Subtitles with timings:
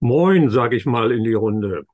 [0.00, 1.84] Moin, sage ich mal in die Runde.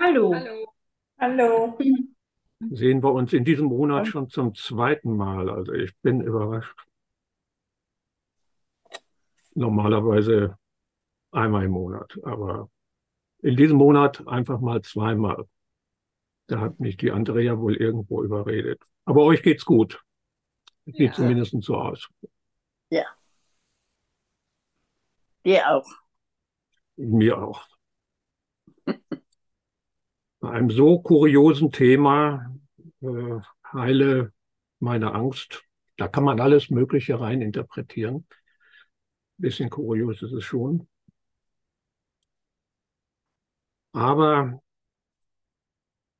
[0.00, 0.34] Hallo.
[0.34, 0.74] Hallo.
[1.18, 1.78] Hallo.
[2.70, 5.48] Sehen wir uns in diesem Monat schon zum zweiten Mal.
[5.48, 6.76] Also ich bin überrascht.
[9.54, 10.58] Normalerweise
[11.30, 12.68] einmal im Monat, aber
[13.42, 15.46] in diesem Monat einfach mal zweimal.
[16.46, 18.82] Da hat mich die Andrea wohl irgendwo überredet.
[19.04, 20.02] Aber euch geht's gut.
[20.92, 21.12] Sieht Ja.
[21.12, 22.08] zumindest so aus.
[22.90, 23.04] Ja.
[25.44, 25.86] Dir auch.
[26.96, 27.66] Mir auch.
[30.40, 32.54] Bei einem so kuriosen Thema
[33.02, 33.40] äh,
[33.72, 34.32] heile
[34.78, 35.62] meine Angst.
[35.96, 38.26] Da kann man alles Mögliche rein interpretieren.
[39.36, 40.88] Bisschen kurios ist es schon.
[43.92, 44.62] Aber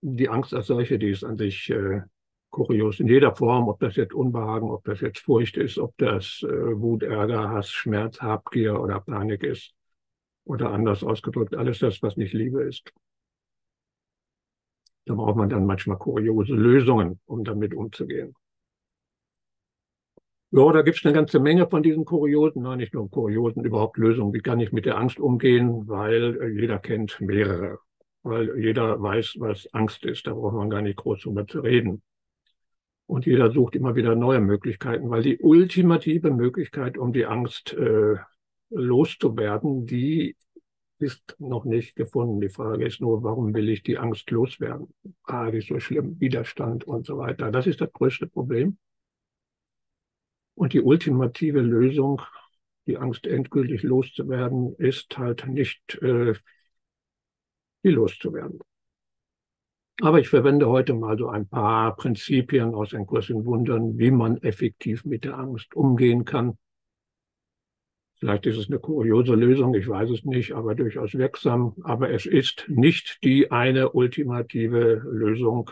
[0.02, 2.02] die Angst als solche, die ist an sich äh,
[2.50, 6.42] kurios in jeder Form, ob das jetzt Unbehagen, ob das jetzt Furcht ist, ob das
[6.42, 9.72] äh, Wut, Ärger, Hass, Schmerz, Habgier oder Panik ist.
[10.44, 12.92] Oder anders ausgedrückt, alles das, was nicht Liebe ist.
[15.06, 18.34] Da braucht man dann manchmal kuriose Lösungen, um damit umzugehen.
[20.52, 23.96] Ja, da gibt es eine ganze Menge von diesen Kuriosen, nein, nicht nur Kuriosen, überhaupt
[23.98, 24.32] Lösungen.
[24.32, 25.86] Wie kann ich mit der Angst umgehen?
[25.86, 27.78] Weil äh, jeder kennt mehrere.
[28.24, 30.26] Weil jeder weiß, was Angst ist.
[30.26, 32.02] Da braucht man gar nicht groß drüber zu reden.
[33.10, 38.14] Und jeder sucht immer wieder neue Möglichkeiten, weil die ultimative Möglichkeit, um die Angst äh,
[38.70, 40.36] loszuwerden, die
[41.00, 42.40] ist noch nicht gefunden.
[42.40, 44.94] Die Frage ist nur, warum will ich die Angst loswerden?
[45.24, 47.50] Ah, die ist so schlimm, Widerstand und so weiter.
[47.50, 48.78] Das ist das größte Problem.
[50.54, 52.22] Und die ultimative Lösung,
[52.86, 56.34] die Angst endgültig loszuwerden, ist halt nicht äh,
[57.82, 58.60] die loszuwerden.
[60.02, 64.10] Aber ich verwende heute mal so ein paar Prinzipien aus Ein Kurs in Wundern, wie
[64.10, 66.56] man effektiv mit der Angst umgehen kann.
[68.18, 71.74] Vielleicht ist es eine kuriose Lösung, ich weiß es nicht, aber durchaus wirksam.
[71.84, 75.70] Aber es ist nicht die eine ultimative Lösung,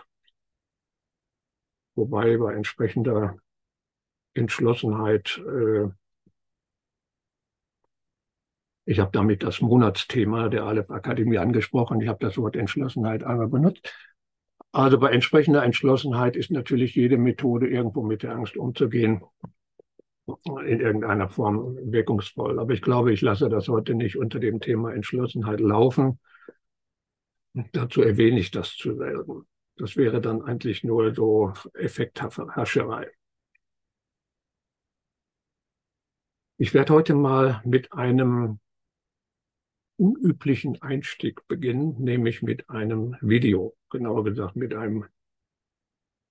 [1.94, 3.36] wobei bei entsprechender
[4.34, 5.88] Entschlossenheit, äh,
[8.86, 13.48] ich habe damit das Monatsthema der Aleph Akademie angesprochen, ich habe das Wort Entschlossenheit einmal
[13.48, 13.92] benutzt.
[14.72, 19.22] Also bei entsprechender Entschlossenheit ist natürlich jede Methode, irgendwo mit der Angst umzugehen,
[20.64, 22.58] in irgendeiner Form wirkungsvoll.
[22.58, 26.18] Aber ich glaube, ich lasse das heute nicht unter dem Thema Entschlossenheit laufen.
[27.72, 29.46] Dazu erwähne ich das zu selten.
[29.76, 33.10] Das wäre dann eigentlich nur so Effekthascherei.
[36.58, 38.58] Ich werde heute mal mit einem
[39.98, 45.04] unüblichen Einstieg beginnen, nämlich mit einem Video, genauer gesagt mit einem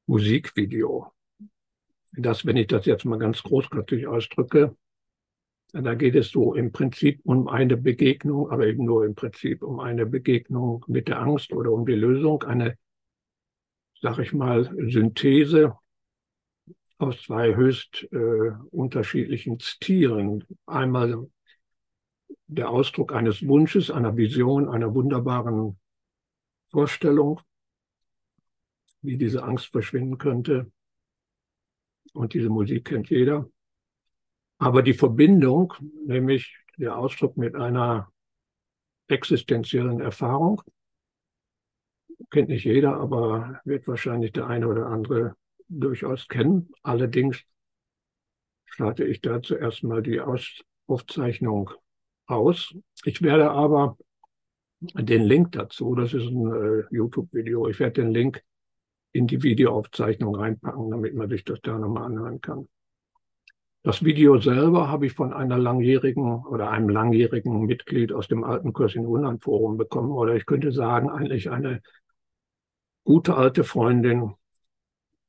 [0.07, 1.11] Musikvideo.
[2.13, 4.75] Das, wenn ich das jetzt mal ganz großkotzig ausdrücke,
[5.73, 9.81] da geht es so im Prinzip um eine Begegnung, aber eben nur im Prinzip um
[9.81, 12.77] eine Begegnung mit der Angst oder um die Lösung, eine,
[14.01, 15.75] sag ich mal, Synthese
[16.99, 20.45] aus zwei höchst äh, unterschiedlichen Stilen.
[20.65, 21.27] Einmal
[22.47, 25.77] der Ausdruck eines Wunsches, einer Vision, einer wunderbaren
[26.67, 27.41] Vorstellung,
[29.01, 30.71] wie diese Angst verschwinden könnte.
[32.13, 33.49] Und diese Musik kennt jeder.
[34.57, 35.73] Aber die Verbindung,
[36.05, 38.11] nämlich der Ausdruck mit einer
[39.07, 40.61] existenziellen Erfahrung,
[42.31, 45.35] kennt nicht jeder, aber wird wahrscheinlich der eine oder andere
[45.69, 46.71] durchaus kennen.
[46.81, 47.43] Allerdings
[48.65, 51.71] starte ich dazu erstmal die Aus Aufzeichnung
[52.27, 52.75] aus.
[53.03, 53.97] Ich werde aber
[54.79, 58.43] den Link dazu, das ist ein äh, YouTube-Video, ich werde den Link
[59.11, 62.67] in die Videoaufzeichnung reinpacken, damit man sich das da nochmal anhören kann.
[63.83, 68.73] Das Video selber habe ich von einer langjährigen oder einem langjährigen Mitglied aus dem alten
[68.73, 70.11] Kurs in Unland Forum bekommen.
[70.11, 71.81] Oder ich könnte sagen, eigentlich eine
[73.05, 74.33] gute alte Freundin,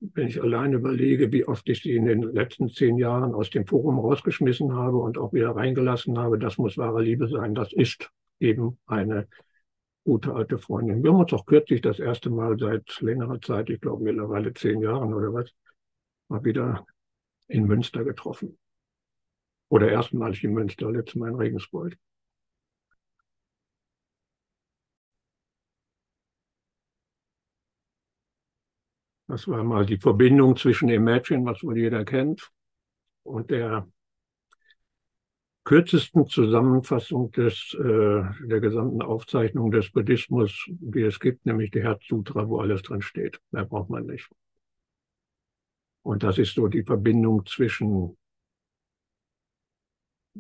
[0.00, 3.67] wenn ich allein überlege, wie oft ich sie in den letzten zehn Jahren aus dem
[3.67, 7.55] Forum rausgeschmissen habe und auch wieder reingelassen habe, das muss wahre Liebe sein.
[7.55, 9.28] Das ist eben eine
[10.05, 11.02] gute alte Freundin.
[11.02, 14.81] Wir haben uns auch kürzlich das erste Mal seit längerer Zeit, ich glaube mittlerweile zehn
[14.81, 15.52] Jahren oder was,
[16.28, 16.87] mal wieder
[17.49, 18.56] in Münster getroffen.
[19.69, 21.96] Oder erstmalig in Münster, letztes Mal in Regensburg.
[29.28, 32.50] Das war mal die Verbindung zwischen Imagine, was wohl jeder kennt,
[33.25, 33.86] und der
[35.64, 42.48] kürzesten Zusammenfassung des, äh, der gesamten Aufzeichnung des Buddhismus, die es gibt, nämlich die Herzsutra,
[42.48, 43.38] wo alles drin steht.
[43.50, 44.30] Mehr braucht man nicht.
[46.00, 48.16] Und das ist so die Verbindung zwischen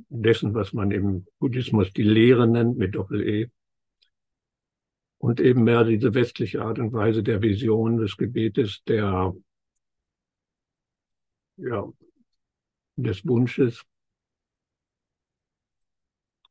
[0.08, 3.50] dessen, was man im Buddhismus die Lehre nennt, mit Doppel-E,
[5.18, 9.34] und eben mehr diese westliche Art und Weise der Vision des Gebetes, der,
[11.56, 11.92] ja,
[12.96, 13.84] des Wunsches.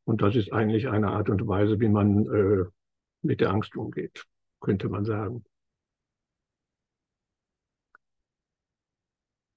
[0.04, 2.66] Und das ist eigentlich eine Art und Weise, wie man äh,
[3.22, 4.26] mit der Angst umgeht,
[4.60, 5.44] könnte man sagen.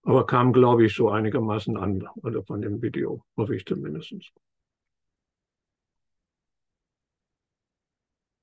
[0.03, 4.33] Aber kam, glaube ich, so einigermaßen an, also von dem Video, hoffe ich zumindest.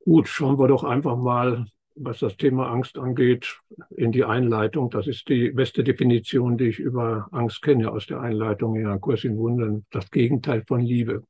[0.08, 1.66] Gut, schauen wir doch einfach mal,
[1.96, 3.60] was das Thema Angst angeht,
[3.90, 4.90] in die Einleitung.
[4.90, 9.02] Das ist die beste Definition, die ich über Angst kenne aus der Einleitung in einem
[9.02, 9.86] Kurs in Wundern.
[9.90, 11.26] Das Gegenteil von Liebe.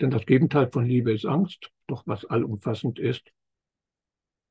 [0.00, 1.70] Denn das Gegenteil von Liebe ist Angst.
[1.88, 3.30] Doch was allumfassend ist,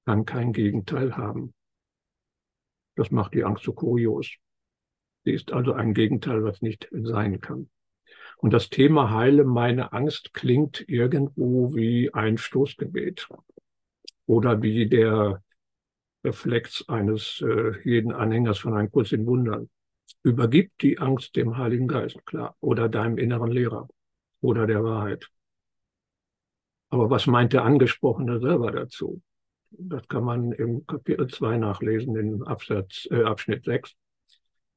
[0.06, 1.56] kann kein Gegenteil haben.
[2.98, 4.30] Das macht die Angst so kurios.
[5.25, 7.68] Sie ist also ein Gegenteil, was nicht sein kann.
[8.41, 13.27] Und das Thema Heile meine Angst klingt irgendwo wie ein Stoßgebet
[14.27, 15.44] oder wie der
[16.24, 19.69] Reflex eines äh, jeden Anhängers von einem Kurs in Wundern.
[20.24, 23.89] Übergib die Angst dem Heiligen Geist, klar, oder deinem inneren Lehrer
[24.39, 25.30] oder der Wahrheit.
[26.89, 29.21] Aber was meint der Angesprochene selber dazu?
[29.71, 33.95] Das kann man im Kapitel 2 nachlesen, in Absatz, äh, Abschnitt 6.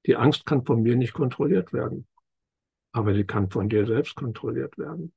[0.05, 2.09] Die Angst kann von mir nicht kontrolliert werden
[2.93, 5.13] aber sie kann von dir selbst kontrolliert werden.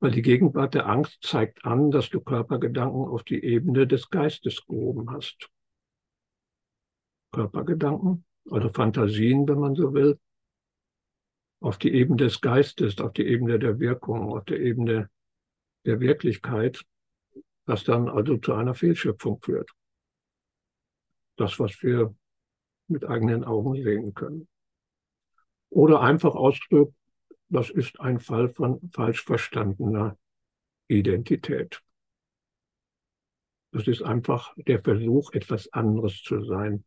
[0.00, 4.64] Weil die Gegenwart der Angst zeigt an, dass du Körpergedanken auf die Ebene des Geistes
[4.66, 5.50] gehoben hast.
[7.32, 10.18] Körpergedanken, also Fantasien, wenn man so will,
[11.60, 15.08] auf die Ebene des Geistes, auf die Ebene der Wirkung, auf der Ebene
[15.86, 16.84] der Wirklichkeit,
[17.66, 19.70] was dann also zu einer Fehlschöpfung führt.
[21.36, 22.14] Das, was wir
[22.88, 24.48] mit eigenen Augen sehen können.
[25.72, 26.94] Oder einfach ausgedrückt,
[27.48, 30.18] das ist ein Fall von falsch verstandener
[30.86, 31.82] Identität.
[33.72, 36.84] Das ist einfach der Versuch, etwas anderes zu sein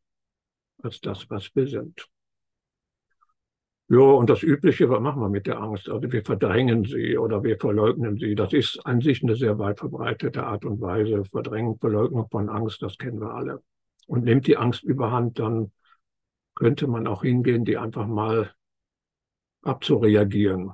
[0.83, 2.07] als das, was wir sind.
[3.87, 5.89] Ja, und das Übliche, was machen wir mit der Angst?
[5.89, 8.35] Also wir verdrängen sie oder wir verleugnen sie.
[8.35, 11.25] Das ist an sich eine sehr weit verbreitete Art und Weise.
[11.25, 13.63] Verdrängen, Verleugnung von Angst, das kennen wir alle.
[14.05, 15.71] Und nimmt die Angst überhand, dann
[16.53, 18.53] könnte man auch hingehen, die einfach mal
[19.65, 20.71] abzureagieren.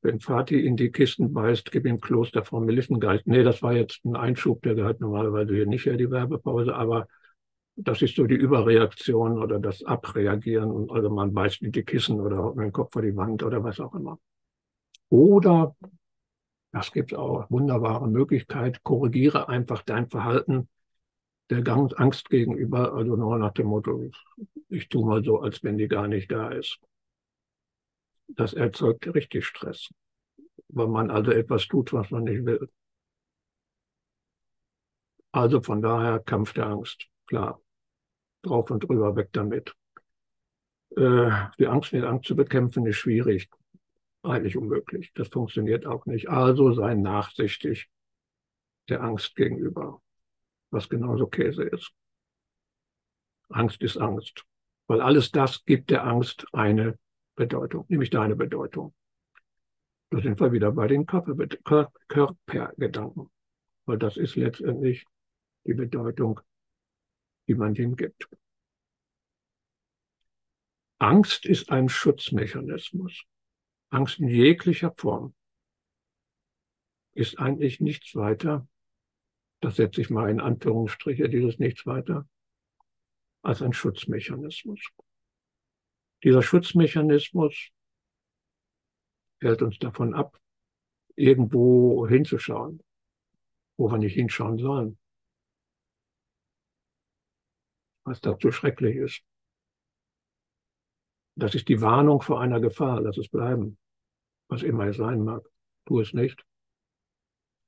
[0.00, 3.26] Wenn Fatih in die Kisten beißt, gib ihm Kloster vom Melissengeist.
[3.26, 7.08] Nee, das war jetzt ein Einschub, der gehört normalerweise hier nicht her, die Werbepause, aber
[7.74, 12.20] das ist so die Überreaktion oder das Abreagieren und also man beißt in die Kissen
[12.20, 14.18] oder haut mit dem Kopf vor die Wand oder was auch immer.
[15.08, 15.76] Oder,
[16.72, 20.68] das gibt auch, wunderbare Möglichkeit, korrigiere einfach dein Verhalten
[21.50, 24.10] der Angst gegenüber, also nur nach dem Motto,
[24.68, 26.78] ich tue mal so, als wenn die gar nicht da ist
[28.28, 29.88] das erzeugt richtig Stress,
[30.68, 32.68] weil man also etwas tut, was man nicht will.
[35.32, 37.60] Also von daher Kampf der Angst, klar.
[38.42, 39.74] Drauf und drüber, weg damit.
[40.96, 43.50] Äh, die Angst mit Angst zu bekämpfen ist schwierig,
[44.22, 45.12] eigentlich unmöglich.
[45.14, 46.28] Das funktioniert auch nicht.
[46.28, 47.90] Also sei nachsichtig
[48.88, 50.00] der Angst gegenüber,
[50.70, 51.92] was genauso Käse ist.
[53.50, 54.44] Angst ist Angst,
[54.86, 56.98] weil alles das gibt der Angst eine
[57.38, 58.92] Bedeutung, nämlich deine Bedeutung.
[60.10, 63.30] Da sind wir wieder bei den Körpergedanken,
[63.86, 65.04] weil das ist letztendlich
[65.64, 66.40] die Bedeutung,
[67.46, 68.28] die man dem gibt.
[70.98, 73.22] Angst ist ein Schutzmechanismus.
[73.90, 75.32] Angst in jeglicher Form
[77.12, 78.66] ist eigentlich nichts weiter,
[79.60, 82.28] das setze ich mal in Anführungsstriche, dieses nichts weiter,
[83.42, 84.80] als ein Schutzmechanismus.
[86.24, 87.70] Dieser Schutzmechanismus
[89.40, 90.40] hält uns davon ab,
[91.14, 92.82] irgendwo hinzuschauen,
[93.76, 94.98] wo wir nicht hinschauen sollen.
[98.04, 99.22] Was dazu schrecklich ist.
[101.36, 103.00] Das ist die Warnung vor einer Gefahr.
[103.00, 103.78] Lass es bleiben.
[104.48, 105.48] Was immer es sein mag.
[105.86, 106.44] Tu es nicht.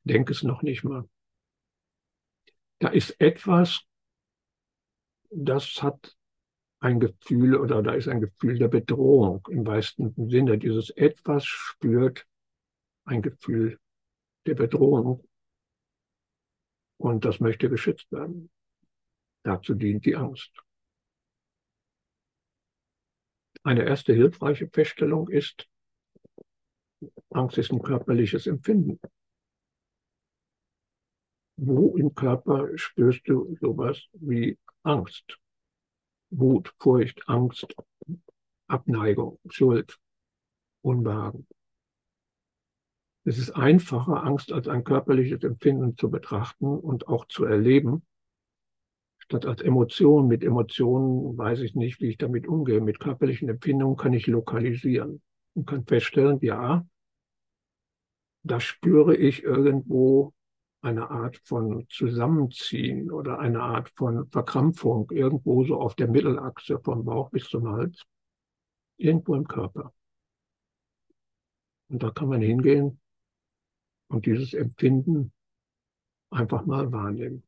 [0.02, 1.08] Denk es noch nicht mal.
[2.80, 3.86] Da ist etwas,
[5.30, 6.16] das hat
[6.80, 10.58] ein Gefühl oder da ist ein Gefühl der Bedrohung im weitesten Sinne.
[10.58, 12.26] Dieses etwas spürt
[13.04, 13.78] ein Gefühl
[14.46, 15.22] der Bedrohung
[16.96, 18.50] und das möchte geschützt werden.
[19.42, 20.50] Dazu dient die Angst.
[23.62, 25.68] Eine erste hilfreiche Feststellung ist,
[27.30, 28.98] Angst ist ein körperliches Empfinden.
[31.56, 35.39] Wo im Körper spürst du sowas wie Angst?
[36.30, 37.74] Wut, Furcht, Angst,
[38.66, 39.98] Abneigung, Schuld,
[40.82, 41.46] Unbehagen.
[43.24, 48.06] Es ist einfacher, Angst als ein körperliches Empfinden zu betrachten und auch zu erleben,
[49.18, 50.26] statt als Emotion.
[50.26, 52.80] Mit Emotionen weiß ich nicht, wie ich damit umgehe.
[52.80, 55.20] Mit körperlichen Empfindungen kann ich lokalisieren
[55.54, 56.86] und kann feststellen, ja,
[58.42, 60.32] da spüre ich irgendwo
[60.82, 67.04] eine Art von Zusammenziehen oder eine Art von Verkrampfung irgendwo so auf der Mittelachse vom
[67.04, 68.02] Bauch bis zum Hals,
[68.96, 69.92] irgendwo im Körper.
[71.88, 73.00] Und da kann man hingehen
[74.08, 75.32] und dieses Empfinden
[76.30, 77.42] einfach mal wahrnehmen.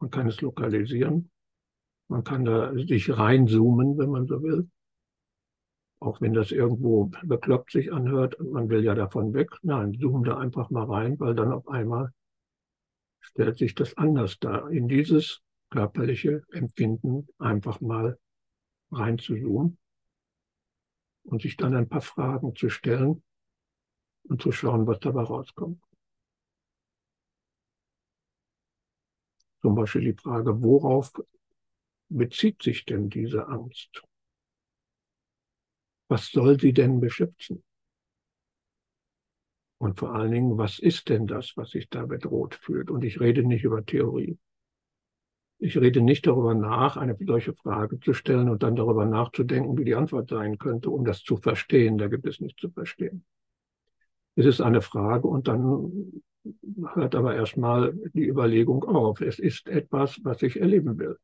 [0.00, 1.30] Man kann es lokalisieren.
[2.08, 4.70] Man kann da sich reinzoomen, wenn man so will.
[6.00, 9.50] Auch wenn das irgendwo bekloppt sich anhört und man will ja davon weg.
[9.62, 12.12] Nein, zoom da einfach mal rein, weil dann auf einmal
[13.30, 14.70] stellt sich das anders dar.
[14.70, 18.18] In dieses körperliche Empfinden einfach mal
[18.90, 19.78] reinzuzoomen
[21.24, 23.22] und sich dann ein paar Fragen zu stellen
[24.24, 25.82] und zu schauen, was dabei rauskommt.
[29.60, 31.12] Zum Beispiel die Frage, worauf
[32.08, 34.02] bezieht sich denn diese Angst?
[36.08, 37.62] Was soll sie denn beschützen?
[39.78, 42.90] Und vor allen Dingen, was ist denn das, was sich da bedroht fühlt?
[42.90, 44.36] Und ich rede nicht über Theorie.
[45.60, 49.84] Ich rede nicht darüber nach, eine solche Frage zu stellen und dann darüber nachzudenken, wie
[49.84, 51.98] die Antwort sein könnte, um das zu verstehen.
[51.98, 53.24] Da gibt es nicht zu verstehen.
[54.34, 56.22] Es ist eine Frage und dann
[56.94, 59.20] hört aber erstmal die Überlegung auf.
[59.20, 61.18] Es ist etwas, was ich erleben will.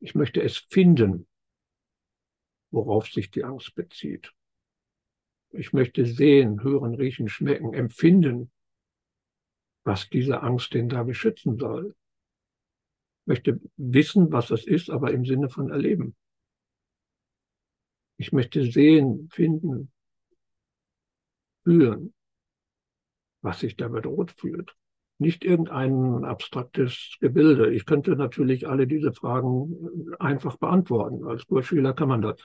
[0.00, 1.26] Ich möchte es finden,
[2.70, 4.32] worauf sich die Angst bezieht.
[5.56, 8.50] Ich möchte sehen, hören, riechen, schmecken, empfinden,
[9.84, 11.94] was diese Angst denn da beschützen soll.
[13.20, 16.16] Ich möchte wissen, was das ist, aber im Sinne von erleben.
[18.16, 19.92] Ich möchte sehen, finden,
[21.62, 22.12] fühlen,
[23.42, 24.74] was sich da bedroht fühlt.
[25.18, 27.72] Nicht irgendein abstraktes Gebilde.
[27.72, 31.24] Ich könnte natürlich alle diese Fragen einfach beantworten.
[31.24, 32.40] Als Kursschüler kann man das.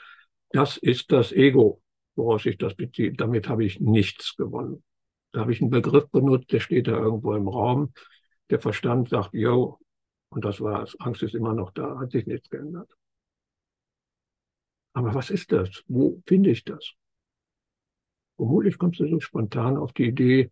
[0.51, 1.82] Das ist das Ego,
[2.16, 3.20] woraus sich das bezieht.
[3.20, 4.84] Damit habe ich nichts gewonnen.
[5.32, 7.94] Da habe ich einen Begriff benutzt, der steht da irgendwo im Raum.
[8.50, 9.80] Der Verstand sagt, yo,
[10.30, 10.96] und das war's.
[11.00, 12.92] Angst ist immer noch da, hat sich nichts geändert.
[14.94, 15.84] Aber was ist das?
[15.88, 16.94] Wo finde ich das?
[18.38, 20.51] Vermutlich kommst du so spontan auf die Idee,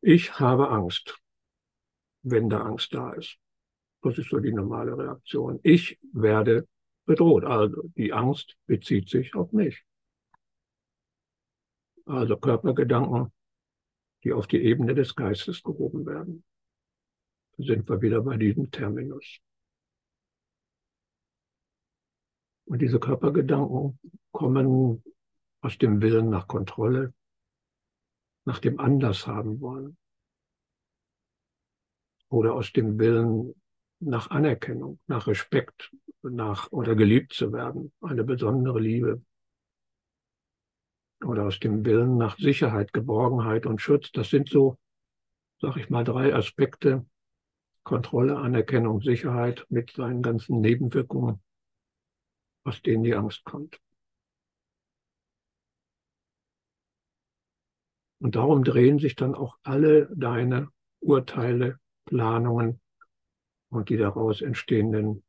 [0.00, 1.18] ich habe Angst,
[2.22, 3.36] wenn da Angst da ist.
[4.02, 5.58] Das ist so die normale Reaktion.
[5.64, 6.68] Ich werde
[7.04, 7.44] bedroht.
[7.44, 9.84] Also die Angst bezieht sich auf mich.
[12.08, 13.30] Also Körpergedanken,
[14.24, 16.42] die auf die Ebene des Geistes gehoben werden.
[17.56, 19.40] Da sind wir wieder bei diesem Terminus.
[22.64, 23.98] Und diese Körpergedanken
[24.32, 25.02] kommen
[25.60, 27.12] aus dem Willen nach Kontrolle,
[28.46, 29.98] nach dem Anders haben wollen.
[32.30, 33.54] Oder aus dem Willen
[34.00, 39.22] nach Anerkennung, nach Respekt, nach oder geliebt zu werden, eine besondere Liebe.
[41.24, 44.12] Oder aus dem Willen nach Sicherheit, Geborgenheit und Schutz.
[44.12, 44.78] Das sind so,
[45.60, 47.06] sag ich mal, drei Aspekte.
[47.88, 51.42] Kontrolle, Anerkennung, Sicherheit mit seinen ganzen Nebenwirkungen,
[52.64, 53.80] aus denen die Angst kommt.
[58.20, 60.68] Und darum drehen sich dann auch alle deine
[61.00, 62.80] Urteile, Planungen
[63.70, 65.24] und die daraus entstehenden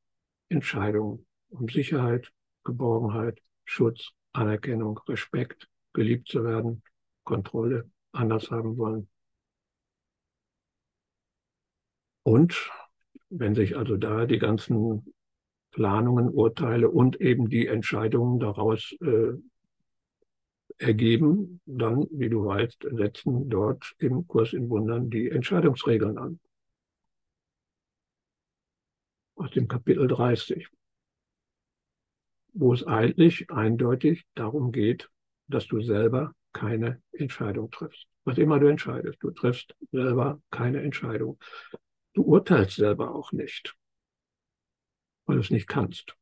[0.50, 2.31] Entscheidungen um Sicherheit,
[2.65, 6.84] Geborgenheit, Schutz, Anerkennung, Respekt, geliebt zu werden,
[7.24, 9.10] Kontrolle, anders haben wollen.
[12.24, 12.72] Und
[13.29, 15.13] wenn sich also da die ganzen
[15.72, 19.34] Planungen, Urteile und eben die Entscheidungen daraus äh,
[20.79, 26.39] ergeben dann, wie du weißt, setzen dort im Kurs in Wundern die Entscheidungsregeln an.
[29.36, 30.67] Aus dem Kapitel 30,
[32.53, 35.10] wo es eigentlich eindeutig darum geht,
[35.49, 38.07] dass du selber keine Entscheidung triffst.
[38.23, 41.39] Was immer du entscheidest, du triffst selber keine Entscheidung.
[42.13, 43.75] Du urteilst selber auch nicht,
[45.25, 46.15] weil du es nicht kannst.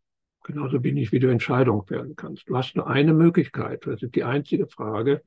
[0.43, 2.48] Genauso wenig, wie du Entscheidungen fällen kannst.
[2.48, 3.86] Du hast nur eine Möglichkeit.
[3.86, 5.22] Das ist die einzige Frage,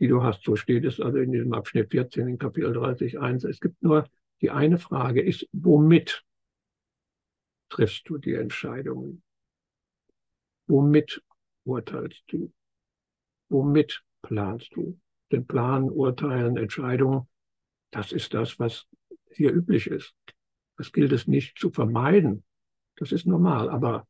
[0.00, 0.42] die du hast.
[0.44, 3.48] So steht es also in diesem Abschnitt 14 in Kapitel 30.1.
[3.48, 4.08] Es gibt nur
[4.40, 6.24] die eine Frage, ist, womit
[7.68, 9.22] triffst du die Entscheidungen?
[10.66, 11.22] Womit
[11.64, 12.52] urteilst du?
[13.48, 14.98] Womit planst du?
[15.30, 17.28] Denn Planen, Urteilen, Entscheidungen,
[17.90, 18.86] das ist das, was
[19.30, 20.14] hier üblich ist.
[20.76, 22.44] Das gilt es nicht zu vermeiden,
[22.96, 24.08] Das ist normal, aber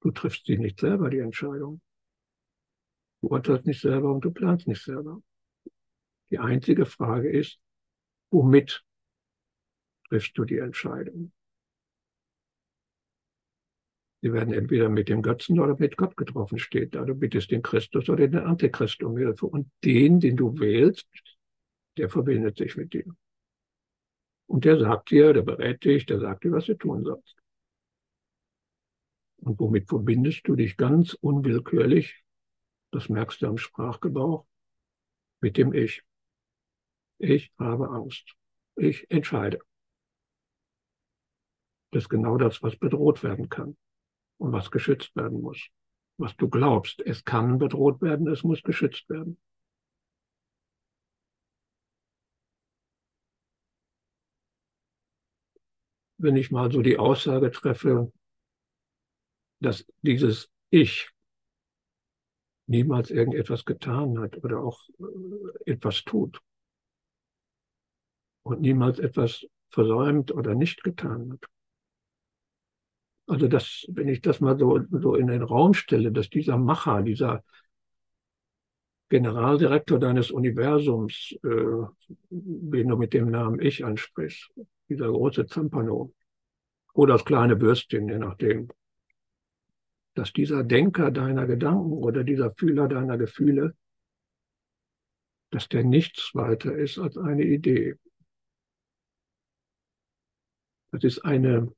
[0.00, 1.80] du triffst sie nicht selber, die Entscheidung.
[3.20, 5.22] Du urteilst nicht selber und du planst nicht selber.
[6.30, 7.58] Die einzige Frage ist,
[8.30, 8.84] womit
[10.08, 11.32] triffst du die Entscheidung?
[14.20, 17.04] Sie werden entweder mit dem Götzen oder mit Gott getroffen, steht da.
[17.04, 19.46] Du bittest den Christus oder den Antichrist um Hilfe.
[19.46, 21.06] Und den, den du wählst,
[21.96, 23.04] der verbindet sich mit dir.
[24.46, 27.36] Und der sagt dir, der berät dich, der sagt dir, was du tun sollst.
[29.36, 32.24] Und womit verbindest du dich ganz unwillkürlich?
[32.90, 34.46] Das merkst du am Sprachgebrauch
[35.40, 36.02] mit dem Ich.
[37.18, 38.34] Ich habe Angst.
[38.74, 39.60] Ich entscheide.
[41.92, 43.76] Das ist genau das, was bedroht werden kann
[44.38, 45.68] und was geschützt werden muss.
[46.16, 49.38] Was du glaubst, es kann bedroht werden, es muss geschützt werden.
[56.16, 58.12] Wenn ich mal so die Aussage treffe,
[59.60, 61.10] dass dieses Ich
[62.66, 66.40] niemals irgendetwas getan hat oder auch äh, etwas tut
[68.42, 71.57] und niemals etwas versäumt oder nicht getan hat.
[73.28, 77.02] Also das, wenn ich das mal so, so in den Raum stelle, dass dieser Macher,
[77.02, 77.44] dieser
[79.10, 81.86] Generaldirektor deines Universums, äh,
[82.30, 84.50] wen du mit dem Namen Ich ansprichst,
[84.88, 86.14] dieser große Zampano
[86.94, 88.68] oder das kleine Bürstchen, je nachdem,
[90.14, 93.76] dass dieser Denker deiner Gedanken oder dieser Fühler deiner Gefühle,
[95.50, 97.96] dass der nichts weiter ist als eine Idee.
[100.92, 101.70] Das ist eine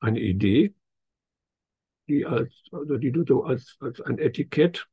[0.00, 0.74] eine Idee,
[2.08, 4.88] die als, also die du so als, als ein Etikett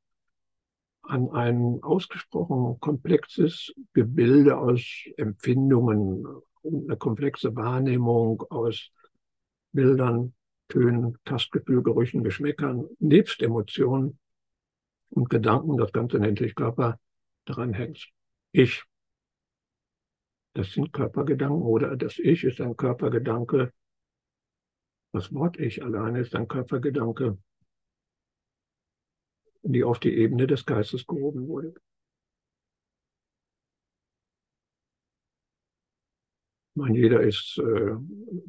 [1.04, 4.82] an ein ausgesprochen komplexes Gebilde aus
[5.18, 6.26] Empfindungen
[6.62, 8.90] und eine komplexe Wahrnehmung aus
[9.74, 10.34] Bildern,
[10.70, 14.18] Tönen, Tastgefühl, Gerüchen, Geschmäckern, nebst Emotionen
[15.10, 17.00] und Gedanken, das Ganze nennt sich Körper,
[17.46, 18.10] daran hängst.
[18.52, 18.84] Ich.
[20.54, 23.74] Das sind Körpergedanken oder das Ich ist ein Körpergedanke,
[25.14, 27.38] das Wort Ich alleine ist ein Körpergedanke,
[29.62, 31.74] die auf die Ebene des Geistes gehoben wurde.
[36.72, 37.96] Ich meine, jeder ist äh,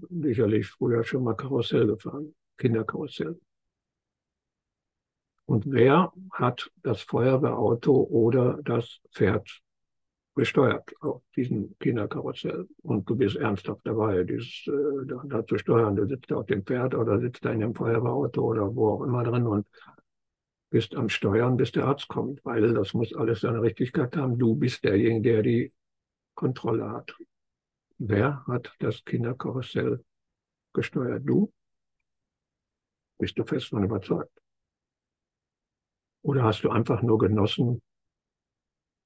[0.09, 3.38] sicherlich früher schon mal Karussell gefahren, Kinderkarussell.
[5.44, 9.62] Und wer hat das Feuerwehrauto oder das Pferd
[10.35, 12.68] gesteuert auf diesem Kinderkarussell.
[12.83, 15.97] Und du bist ernsthaft dabei, dieses, äh, da, zu steuern.
[15.97, 19.23] Du sitzt auf dem Pferd oder sitzt da in dem Feuerwehrauto oder wo auch immer
[19.23, 19.66] drin und
[20.70, 24.38] bist am Steuern, bis der Arzt kommt, weil das muss alles seine Richtigkeit haben.
[24.38, 25.73] Du bist derjenige, der die
[26.35, 27.16] Kontrolle hat.
[27.99, 30.05] Wer hat das Kinderkarussell
[30.73, 31.23] gesteuert?
[31.25, 31.53] Du?
[33.18, 34.33] Bist du fest von überzeugt?
[36.23, 37.81] Oder hast du einfach nur genossen,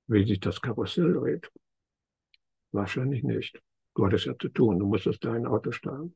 [0.09, 1.51] wie sich das Karussell dreht?
[2.73, 3.63] Wahrscheinlich nicht.
[3.95, 6.15] Du hattest ja zu tun, du musstest dein Auto steuern.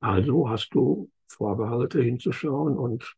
[0.00, 3.16] Also hast du Vorbehalte hinzuschauen und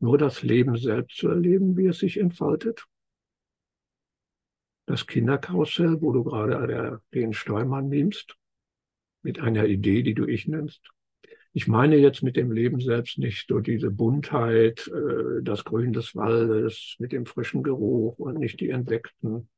[0.00, 2.86] nur das Leben selbst zu erleben, wie es sich entfaltet.
[4.86, 8.36] Das Kinderkarussell, wo du gerade den Steuermann nimmst,
[9.22, 10.93] mit einer Idee, die du ich nennst,
[11.56, 16.16] ich meine jetzt mit dem Leben selbst nicht so diese Buntheit, äh, das Grün des
[16.16, 19.48] Waldes mit dem frischen Geruch und nicht die Insekten,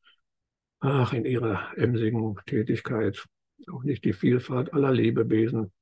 [0.80, 3.24] ach, in ihrer emsigen Tätigkeit,
[3.72, 5.72] auch nicht die Vielfalt aller Lebewesen.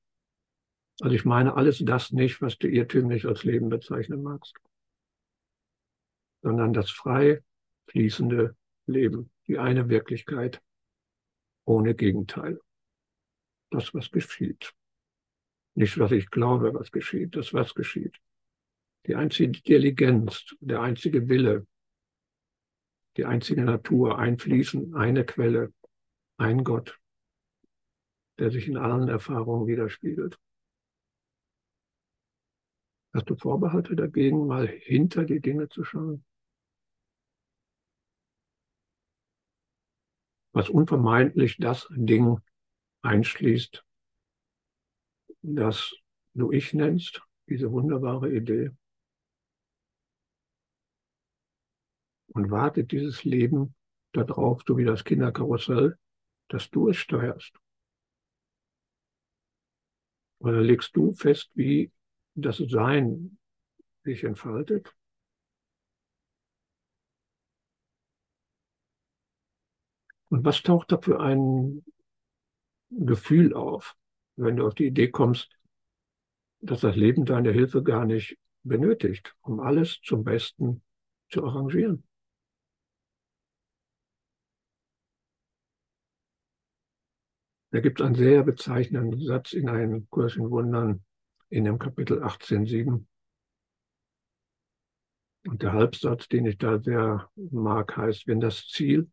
[1.01, 4.55] Also ich meine alles das nicht, was du irrtümlich als Leben bezeichnen magst,
[6.43, 7.43] sondern das frei
[7.89, 8.55] fließende
[8.87, 10.63] Leben, die eine Wirklichkeit
[11.65, 12.61] ohne Gegenteil.
[13.71, 14.73] Das, was geschieht.
[15.75, 18.17] Nicht, was ich glaube, was geschieht, das, was geschieht.
[19.07, 21.67] Die einzige Intelligenz, der einzige Wille,
[23.17, 25.73] die einzige Natur, ein Fließen, eine Quelle,
[26.37, 26.99] ein Gott,
[28.39, 30.39] der sich in allen Erfahrungen widerspiegelt.
[33.13, 36.25] Hast du Vorbehalte dagegen, mal hinter die Dinge zu schauen?
[40.53, 42.41] Was unvermeidlich das Ding
[43.03, 43.85] einschließt,
[45.45, 45.95] das
[46.33, 48.71] du ich nennst, diese wunderbare Idee.
[52.29, 53.75] Und wartet dieses Leben
[54.13, 55.99] darauf, so wie das Kinderkarussell,
[56.49, 57.53] dass du es steuerst.
[60.39, 61.93] Oder legst du fest, wie
[62.35, 63.39] das Sein
[64.03, 64.95] sich entfaltet?
[70.31, 71.85] Und was taucht da für ein
[72.91, 73.97] Gefühl auf,
[74.37, 75.51] wenn du auf die Idee kommst,
[76.61, 80.83] dass das Leben deine Hilfe gar nicht benötigt, um alles zum Besten
[81.29, 82.05] zu arrangieren.
[87.71, 91.05] Da gibt es einen sehr bezeichnenden Satz in einem Kurs in Wundern
[91.49, 93.05] in dem Kapitel 18.7.
[95.47, 99.11] Und der Halbsatz, den ich da sehr mag, heißt, wenn das Ziel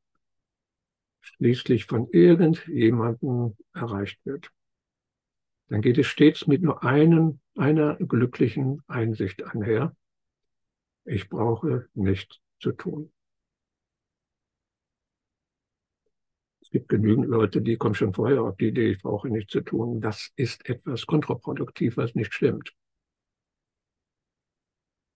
[1.21, 4.51] schließlich von irgendjemandem erreicht wird,
[5.71, 9.95] dann geht es stets mit nur einem, einer glücklichen Einsicht einher.
[11.05, 13.13] Ich brauche nichts zu tun.
[16.59, 19.61] Es gibt genügend Leute, die kommen schon vorher auf die Idee, ich brauche nichts zu
[19.61, 20.01] tun.
[20.01, 22.75] Das ist etwas kontraproduktiv, was nicht stimmt.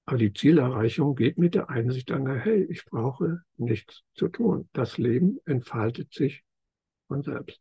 [0.05, 4.69] Aber die Zielerreichung geht mit der Einsicht an, hey, ich brauche nichts zu tun.
[4.71, 6.45] Das Leben entfaltet sich
[7.09, 7.59] von selbst.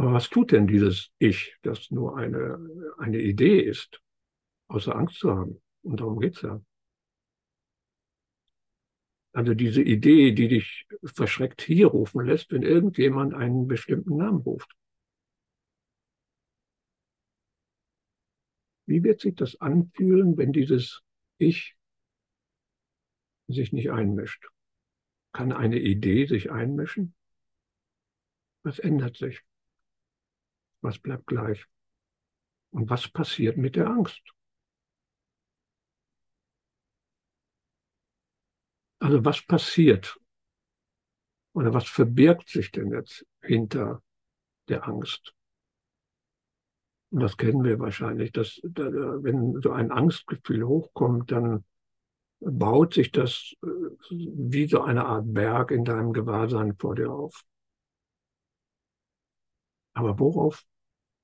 [0.00, 2.58] Aber was tut denn dieses Ich, das nur eine,
[2.96, 4.00] eine Idee ist,
[4.68, 5.60] außer Angst zu haben?
[5.82, 6.58] Und darum geht's ja.
[9.34, 14.74] Also diese Idee, die dich verschreckt hier rufen lässt, wenn irgendjemand einen bestimmten Namen ruft.
[18.86, 21.02] Wie wird sich das anfühlen, wenn dieses
[21.36, 21.76] Ich
[23.48, 24.48] sich nicht einmischt?
[25.32, 27.14] Kann eine Idee sich einmischen?
[28.62, 29.42] Was ändert sich?
[30.82, 31.66] Was bleibt gleich?
[32.70, 34.22] Und was passiert mit der Angst?
[39.00, 40.18] Also was passiert
[41.54, 44.02] oder was verbirgt sich denn jetzt hinter
[44.68, 45.34] der Angst?
[47.10, 51.64] Und das kennen wir wahrscheinlich, dass wenn so ein Angstgefühl hochkommt, dann
[52.40, 53.66] baut sich das äh,
[54.10, 57.44] wie so eine Art Berg in deinem Gewahrsein vor dir auf.
[59.92, 60.64] Aber worauf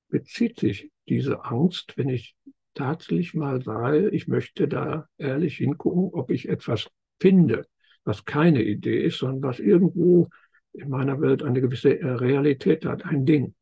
[0.09, 2.37] bezieht sich diese Angst, wenn ich
[2.75, 6.89] tatsächlich mal sage, ich möchte da ehrlich hingucken, ob ich etwas
[7.21, 7.67] finde,
[8.05, 10.29] was keine Idee ist, sondern was irgendwo
[10.73, 13.55] in meiner Welt eine gewisse äh, Realität hat, ein Ding.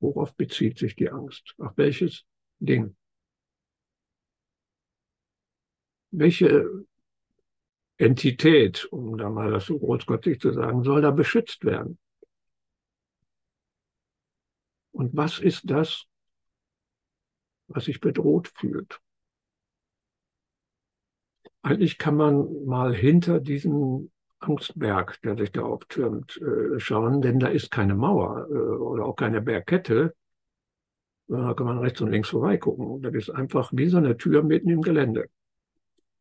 [0.00, 1.54] Worauf bezieht sich die Angst?
[1.58, 2.24] Auf welches
[2.58, 2.96] Ding?
[6.10, 6.84] Welche
[7.96, 11.98] Entität, um da mal das so großkotzig zu sagen, soll da beschützt werden?
[14.94, 16.06] Und was ist das,
[17.66, 19.00] was sich bedroht fühlt?
[21.62, 27.48] Eigentlich kann man mal hinter diesen Angstberg, der sich da auftürmt, äh, schauen, denn da
[27.48, 30.14] ist keine Mauer äh, oder auch keine Bergkette,
[31.26, 33.02] da kann man rechts und links vorbeigucken.
[33.02, 35.28] Das ist einfach wie so eine Tür mitten im Gelände.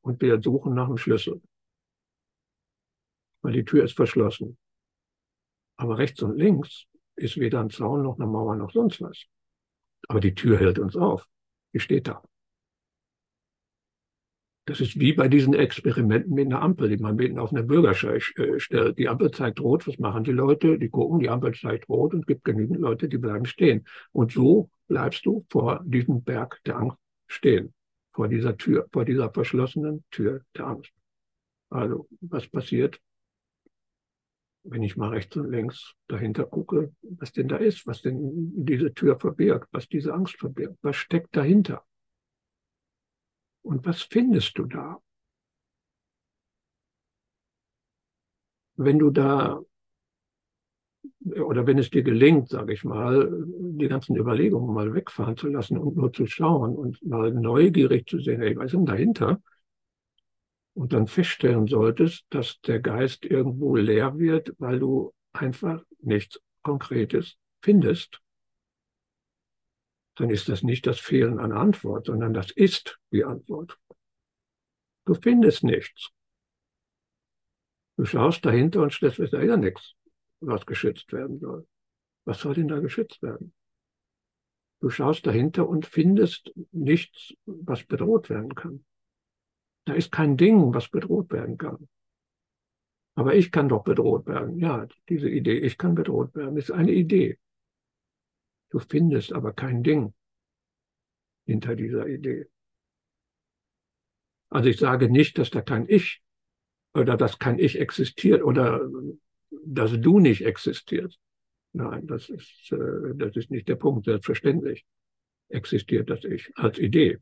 [0.01, 1.41] Und wir suchen nach dem Schlüssel.
[3.41, 4.57] Weil die Tür ist verschlossen.
[5.75, 9.26] Aber rechts und links ist weder ein Zaun noch eine Mauer noch sonst was.
[10.08, 11.28] Aber die Tür hält uns auf.
[11.73, 12.21] Die steht da.
[14.65, 18.32] Das ist wie bei diesen Experimenten mit einer Ampel, die man mitten auf eine Bürgersteig
[18.38, 18.97] äh, stellt.
[18.97, 20.80] Die Ampel zeigt rot, was machen die Leute?
[20.80, 23.86] Die gucken, die Ampel zeigt rot und gibt genügend Leute, die bleiben stehen.
[24.13, 26.97] Und so bleibst du vor diesem Berg der Angst
[27.28, 27.73] stehen,
[28.13, 30.93] vor dieser Tür, vor dieser verschlossenen Tür der Angst.
[31.69, 33.02] Also, was passiert,
[34.63, 38.93] wenn ich mal rechts und links dahinter gucke, was denn da ist, was denn diese
[38.93, 41.84] Tür verbirgt, was diese Angst verbirgt, was steckt dahinter?
[43.62, 44.99] Und was findest du da?
[48.76, 49.62] Wenn du da,
[51.26, 55.78] oder wenn es dir gelingt, sage ich mal, die ganzen Überlegungen mal wegfahren zu lassen
[55.78, 59.41] und nur zu schauen und mal neugierig zu sehen, ey, was ist denn dahinter?
[60.75, 67.38] Und dann feststellen solltest, dass der Geist irgendwo leer wird, weil du einfach nichts Konkretes
[67.62, 68.21] findest,
[70.15, 73.79] dann ist das nicht das Fehlen an Antwort, sondern das ist die Antwort.
[75.05, 76.09] Du findest nichts.
[77.97, 79.95] Du schaust dahinter und stellst fest, da ist ja nichts,
[80.39, 81.67] was geschützt werden soll.
[82.25, 83.53] Was soll denn da geschützt werden?
[84.81, 88.86] Du schaust dahinter und findest nichts, was bedroht werden kann.
[89.86, 91.88] Da ist kein Ding, was bedroht werden kann.
[93.15, 94.58] Aber ich kann doch bedroht werden.
[94.58, 97.38] Ja, diese Idee, ich kann bedroht werden, ist eine Idee.
[98.69, 100.13] Du findest aber kein Ding
[101.46, 102.48] hinter dieser Idee.
[104.50, 106.22] Also ich sage nicht, dass da kein Ich
[106.93, 108.88] oder dass kein Ich existiert oder
[109.65, 111.19] dass du nicht existierst.
[111.74, 114.06] Nein, das ist, äh, das ist nicht der Punkt.
[114.06, 114.86] Selbstverständlich
[115.50, 117.19] existiert das Ich als Idee.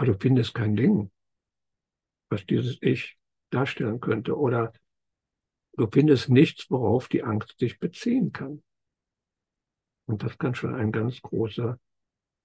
[0.00, 1.10] Aber du findest kein Ding,
[2.30, 3.18] was dieses Ich
[3.50, 4.34] darstellen könnte.
[4.34, 4.72] Oder
[5.76, 8.62] du findest nichts, worauf die Angst sich beziehen kann.
[10.06, 11.78] Und das kann schon ein ganz großer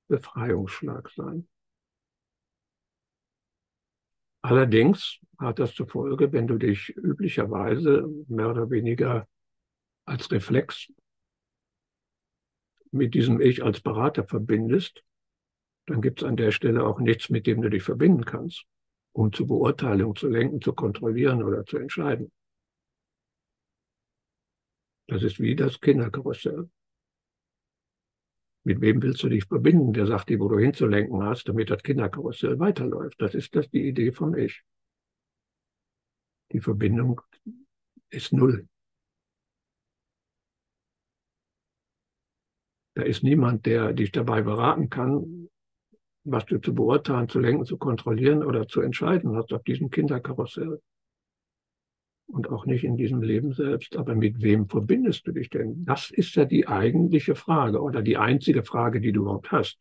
[0.10, 1.48] Befreiungsschlag sein.
[4.42, 9.30] Allerdings hat das zur Folge, wenn du dich üblicherweise mehr oder weniger
[10.04, 10.92] als Reflex
[12.92, 15.06] mit diesem Ich als Berater verbindest,
[15.86, 18.66] dann gibt es an der Stelle auch nichts, mit dem du dich verbinden kannst,
[19.14, 22.32] um zu Beurteilung zu lenken, zu kontrollieren oder zu entscheiden.
[25.08, 26.70] Das ist wie das Kinderkarussell.
[28.64, 29.94] Mit wem willst du dich verbinden?
[29.94, 33.22] Der sagt dir, wo du hinzulenken hast, damit das Kinderkarussell weiterläuft.
[33.22, 34.64] Das ist das die Idee vom Ich.
[36.52, 37.22] Die Verbindung
[38.10, 38.68] ist null.
[42.96, 45.50] Da ist niemand, der dich dabei beraten kann,
[46.26, 50.82] was du zu beurteilen, zu lenken, zu kontrollieren oder zu entscheiden hast auf diesem Kinderkarussell
[52.28, 53.96] und auch nicht in diesem Leben selbst.
[53.96, 55.86] Aber mit wem verbindest du dich denn?
[55.86, 59.78] Das ist ja die eigentliche Frage oder die einzige Frage, die du überhaupt hast.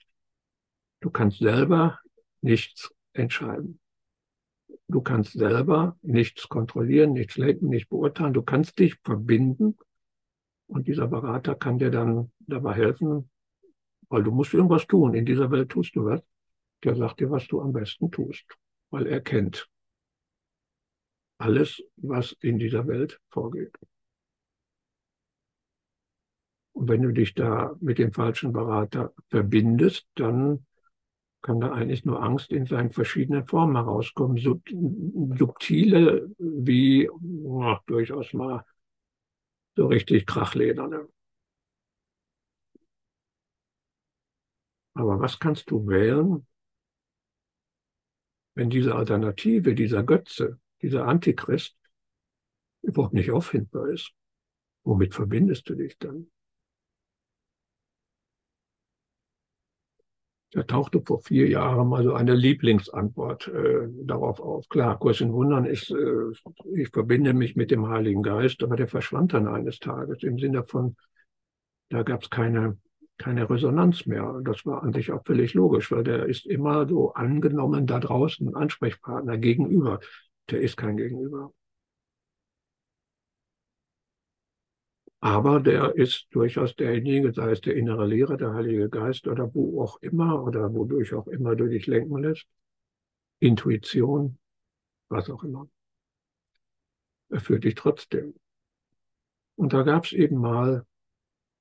[1.01, 1.99] Du kannst selber
[2.43, 3.81] nichts entscheiden.
[4.87, 8.35] Du kannst selber nichts kontrollieren, nichts lenken, nicht beurteilen.
[8.35, 9.79] Du kannst dich verbinden
[10.67, 13.31] und dieser Berater kann dir dann dabei helfen,
[14.09, 15.15] weil du musst irgendwas tun.
[15.15, 16.21] In dieser Welt tust du was.
[16.85, 18.45] Der sagt dir, was du am besten tust,
[18.91, 19.69] weil er kennt
[21.39, 23.75] alles, was in dieser Welt vorgeht.
[26.73, 30.67] Und wenn du dich da mit dem falschen Berater verbindest, dann
[31.43, 34.39] kann da eigentlich nur Angst in seinen verschiedenen Formen herauskommen.
[34.39, 37.09] Subtile wie
[37.63, 38.65] ach, durchaus mal
[39.77, 41.09] so richtig krachlederne.
[44.95, 46.47] Aber was kannst du wählen,
[48.55, 51.77] wenn diese Alternative, dieser Götze, dieser Antichrist
[52.83, 54.13] überhaupt nicht auffindbar ist.
[54.85, 56.31] Womit verbindest du dich dann?
[60.55, 64.69] Da tauchte vor vier Jahren mal so eine Lieblingsantwort äh, darauf auf.
[64.69, 68.87] Klar, Kurs in Wundern ist, äh, ich verbinde mich mit dem Heiligen Geist, aber der
[68.87, 70.95] verschwand dann eines Tages im Sinne von,
[71.89, 72.79] da gab es keine,
[73.17, 74.41] keine Resonanz mehr.
[74.45, 78.55] Das war an sich auch völlig logisch, weil der ist immer so angenommen da draußen,
[78.55, 80.01] Ansprechpartner gegenüber
[80.51, 81.53] der ist kein Gegenüber.
[85.21, 89.83] Aber der ist durchaus derjenige, sei es der innere Lehrer, der Heilige Geist oder wo
[89.83, 92.47] auch immer oder wodurch auch immer du dich lenken lässt.
[93.39, 94.39] Intuition,
[95.09, 95.67] was auch immer.
[97.31, 98.35] Er führt dich trotzdem.
[99.57, 100.85] Und da gab es eben mal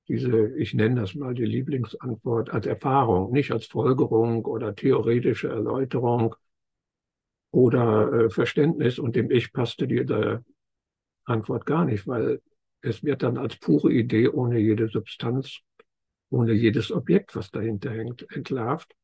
[0.07, 6.35] diese, ich nenne das mal die Lieblingsantwort als Erfahrung, nicht als Folgerung oder theoretische Erläuterung,
[7.53, 10.43] oder äh, Verständnis und dem Ich passte diese
[11.23, 12.41] Antwort gar nicht, weil
[12.81, 15.59] es wird dann als pure Idee ohne jede Substanz,
[16.31, 18.95] ohne jedes Objekt, was dahinter hängt, entlarvt.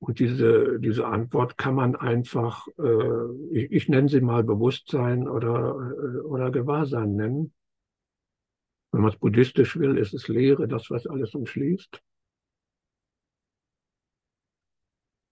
[0.00, 5.92] Und diese, diese Antwort kann man einfach, äh, ich, ich nenne sie mal Bewusstsein oder,
[5.92, 7.52] äh, oder Gewahrsein nennen.
[8.92, 12.00] Wenn man es buddhistisch will, ist es Lehre, das, was alles umschließt.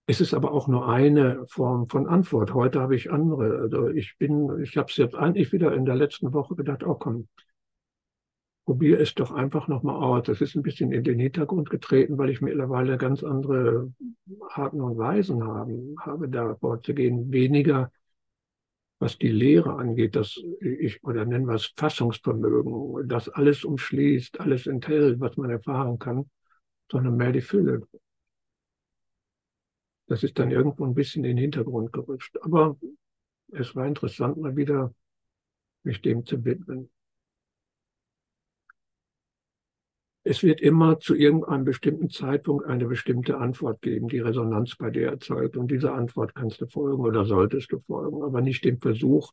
[0.09, 2.55] Es ist aber auch nur eine Form von Antwort.
[2.55, 3.59] Heute habe ich andere.
[3.59, 6.95] Also ich bin, ich habe es jetzt eigentlich wieder in der letzten Woche gedacht, oh
[6.95, 7.29] komm,
[8.67, 10.25] probier es doch einfach nochmal aus.
[10.25, 13.93] Das ist ein bisschen in den Hintergrund getreten, weil ich mittlerweile ganz andere
[14.51, 17.33] Arten und Weisen haben, habe, da vorzugehen.
[17.33, 17.93] Weniger,
[18.99, 24.67] was die Lehre angeht, das ich, oder nennen wir es Fassungsvermögen, das alles umschließt, alles
[24.67, 26.29] enthält, was man erfahren kann,
[26.91, 27.87] sondern mehr die Fülle.
[30.09, 32.37] Das ist dann irgendwo ein bisschen in den Hintergrund gerutscht.
[32.43, 32.77] Aber
[33.53, 34.93] es war interessant, mal wieder
[35.85, 36.91] mich dem zu widmen.
[40.29, 45.07] Es wird immer zu irgendeinem bestimmten Zeitpunkt eine bestimmte Antwort geben, die Resonanz bei dir
[45.07, 45.57] erzeugt.
[45.57, 49.33] Und dieser Antwort kannst du folgen oder solltest du folgen, aber nicht dem Versuch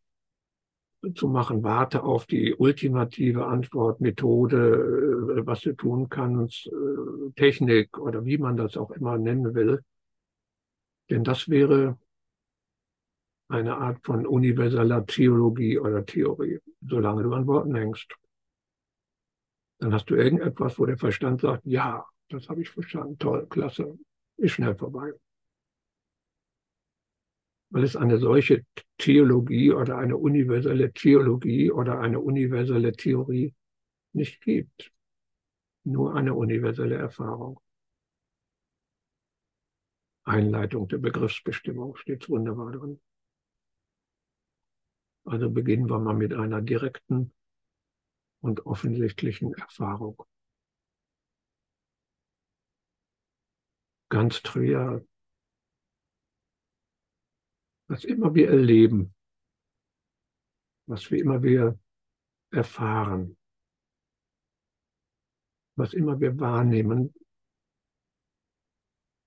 [1.15, 7.97] zu machen, warte auf die ultimative Antwort, Methode, äh, was du tun kannst, äh, Technik
[7.97, 9.81] oder wie man das auch immer nennen will,
[11.09, 11.97] denn das wäre
[13.47, 18.15] eine Art von universeller Theologie oder Theorie, solange du an Worten hängst.
[19.83, 23.99] Dann hast du irgendetwas, wo der Verstand sagt, ja, das habe ich verstanden, toll, klasse,
[24.37, 25.11] ist schnell vorbei.
[27.69, 28.65] Weil es eine solche
[28.97, 33.53] Theologie oder eine universelle Theologie oder eine universelle Theorie
[34.13, 34.93] nicht gibt.
[35.83, 37.59] Nur eine universelle Erfahrung.
[40.23, 43.01] Einleitung der Begriffsbestimmung steht wunderbar drin.
[45.25, 47.33] Also beginnen wir mal mit einer direkten
[48.43, 50.21] und offensichtlichen Erfahrung.
[54.09, 55.07] Ganz trivial.
[57.87, 59.15] Was immer wir erleben,
[60.87, 61.79] was wir immer wir
[62.51, 63.37] erfahren,
[65.75, 67.13] was immer wir wahrnehmen,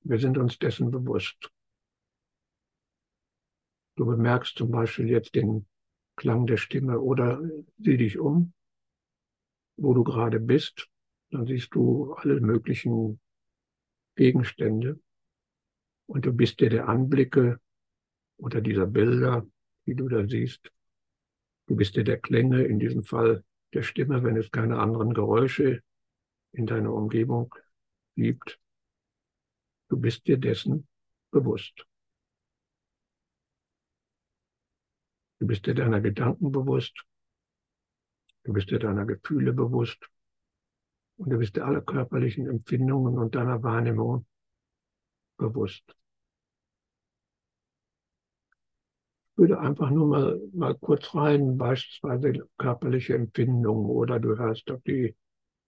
[0.02, 1.50] wir sind uns dessen bewusst.
[3.96, 5.66] Du bemerkst zum Beispiel jetzt den
[6.16, 7.40] Klang der Stimme oder
[7.78, 8.52] sieh dich um,
[9.76, 10.88] wo du gerade bist,
[11.30, 13.20] dann siehst du alle möglichen
[14.14, 14.98] Gegenstände
[16.06, 17.60] und du bist dir der Anblicke
[18.38, 19.46] oder dieser Bilder,
[19.86, 20.70] die du da siehst.
[21.66, 25.82] Du bist dir der Klänge, in diesem Fall der Stimme, wenn es keine anderen Geräusche
[26.52, 27.54] in deiner Umgebung
[28.14, 28.58] gibt.
[29.88, 30.86] Du bist dir dessen
[31.30, 31.86] bewusst.
[35.38, 37.04] Du bist dir deiner Gedanken bewusst.
[38.46, 40.08] Du bist dir deiner Gefühle bewusst.
[41.16, 44.24] Und du bist dir aller körperlichen Empfindungen und deiner Wahrnehmung
[45.36, 45.82] bewusst.
[49.32, 54.80] Ich würde einfach nur mal, mal kurz rein, beispielsweise körperliche Empfindungen oder du hörst auf
[54.82, 55.16] die,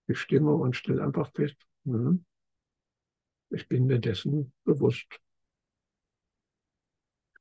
[0.07, 2.23] die Stimme und stell einfach fest, hm,
[3.49, 5.19] ich bin mir dessen bewusst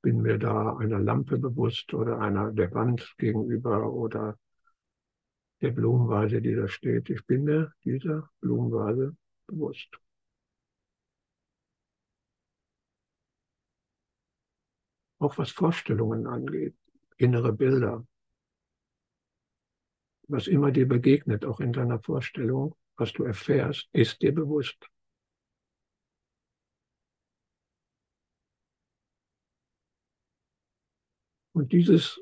[0.00, 4.38] bin mir da einer Lampe bewusst oder einer der Wand gegenüber oder
[5.60, 7.10] der Blumenvase, die da steht.
[7.10, 9.16] Ich bin mir dieser Blumenvase
[9.46, 9.98] bewusst.
[15.20, 16.76] Auch was Vorstellungen angeht,
[17.16, 18.06] innere Bilder,
[20.28, 24.88] was immer dir begegnet, auch in deiner Vorstellung, was du erfährst, ist dir bewusst.
[31.52, 32.20] Und dieses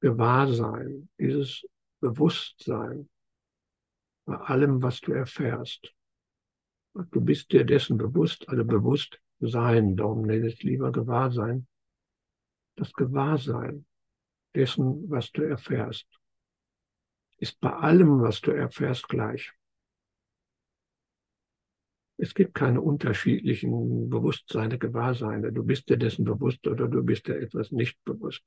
[0.00, 1.66] Gewahrsein, dieses
[2.06, 3.08] Bewusstsein
[4.26, 5.92] bei allem, was du erfährst,
[6.94, 11.66] du bist dir dessen bewusst, also Bewusstsein, darum nenne ich es lieber Gewahrsein,
[12.76, 13.86] das Gewahrsein
[14.54, 16.06] dessen, was du erfährst,
[17.38, 19.52] ist bei allem, was du erfährst, gleich.
[22.18, 25.52] Es gibt keine unterschiedlichen Bewusstseine, Gewahrseine.
[25.52, 28.42] Du bist dir dessen bewusst oder du bist dir etwas nicht bewusst.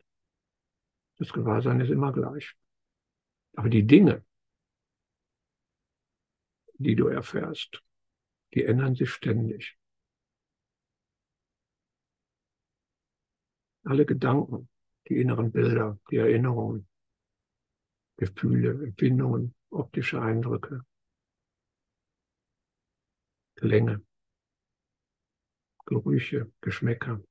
[1.18, 2.56] Das Gewahrsein ist immer gleich.
[3.56, 4.26] Aber die Dinge,
[6.76, 7.84] die du erfährst,
[8.54, 9.78] die ändern sich ständig.
[13.84, 14.70] Alle Gedanken,
[15.08, 16.88] die inneren Bilder, die Erinnerungen,
[18.18, 20.86] Gefühle, Empfindungen, optische Eindrücke,
[23.56, 24.06] Klänge,
[25.86, 27.24] Gerüche, Geschmäcker.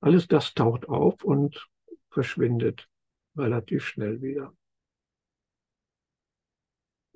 [0.00, 1.68] Alles das taucht auf und
[2.10, 2.90] verschwindet
[3.36, 4.54] relativ schnell wieder.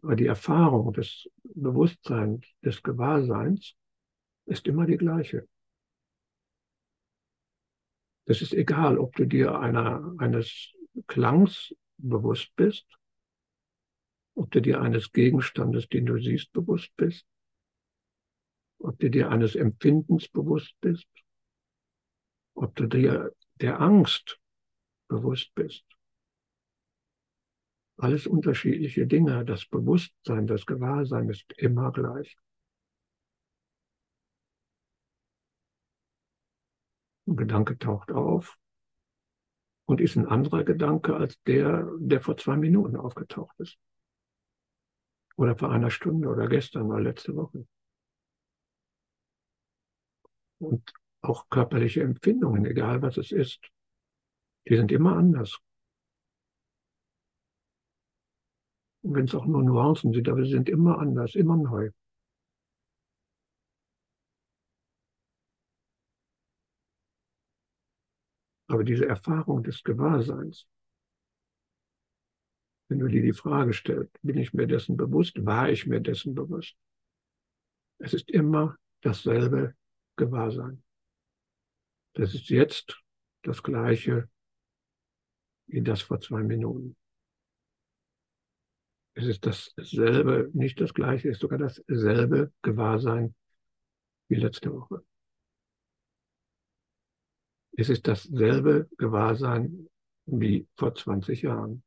[0.02, 3.74] Aber die Erfahrung des Bewusstseins, des Gewahrseins
[4.46, 5.48] ist immer die gleiche.
[8.26, 10.72] Es ist egal, ob du dir einer, eines
[11.06, 12.86] Klangs bewusst bist
[14.38, 17.26] ob du dir eines Gegenstandes, den du siehst, bewusst bist,
[18.78, 21.08] ob du dir eines Empfindens bewusst bist,
[22.54, 24.38] ob du dir der Angst
[25.08, 25.84] bewusst bist.
[27.98, 29.44] Alles unterschiedliche Dinge.
[29.44, 32.36] Das Bewusstsein, das Gewahrsein ist immer gleich.
[37.26, 38.56] Ein Gedanke taucht auf
[39.86, 43.76] und ist ein anderer Gedanke als der, der vor zwei Minuten aufgetaucht ist.
[45.36, 47.66] Oder vor einer Stunde oder gestern oder letzte Woche.
[50.58, 53.60] Und auch körperliche Empfindungen, egal was es ist,
[54.68, 55.58] die sind immer anders.
[58.97, 61.90] Und wenn es auch nur Nuancen sind, aber sie sind immer anders, immer neu.
[68.68, 70.66] Aber diese Erfahrung des Gewahrseins,
[72.88, 76.34] wenn du dir die Frage stellst, bin ich mir dessen bewusst, war ich mir dessen
[76.34, 76.76] bewusst?
[77.98, 79.74] Es ist immer dasselbe
[80.16, 80.82] Gewahrsein.
[82.14, 83.02] Das ist jetzt
[83.42, 84.28] das gleiche
[85.66, 86.96] wie das vor zwei Minuten.
[89.18, 93.34] Es ist dasselbe, nicht das gleiche, es ist sogar dasselbe Gewahrsein
[94.28, 95.04] wie letzte Woche.
[97.76, 99.88] Es ist dasselbe Gewahrsein
[100.26, 101.82] wie vor 20 Jahren.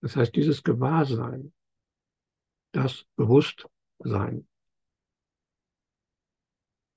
[0.00, 1.52] Das heißt, dieses Gewahrsein
[2.72, 4.48] das Bewusstsein.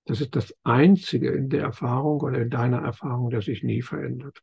[0.06, 4.42] Das ist das Einzige in der Erfahrung oder in deiner Erfahrung, das sich nie verändert.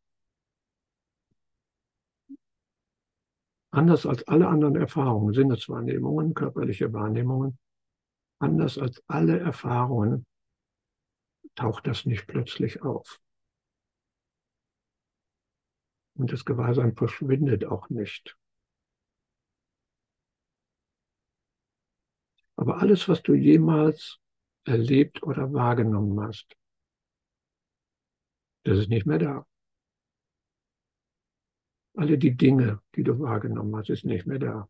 [3.71, 7.59] Anders als alle anderen Erfahrungen, Sinneswahrnehmungen, körperliche Wahrnehmungen,
[8.39, 10.27] anders als alle Erfahrungen
[11.55, 13.21] taucht das nicht plötzlich auf.
[16.17, 18.37] Und das Gewahrsein verschwindet auch nicht.
[22.57, 24.19] Aber alles, was du jemals
[24.65, 26.57] erlebt oder wahrgenommen hast,
[28.65, 29.47] das ist nicht mehr da.
[31.99, 34.69] Alle die Dinge, die du wahrgenommen hast, ist nicht mehr da.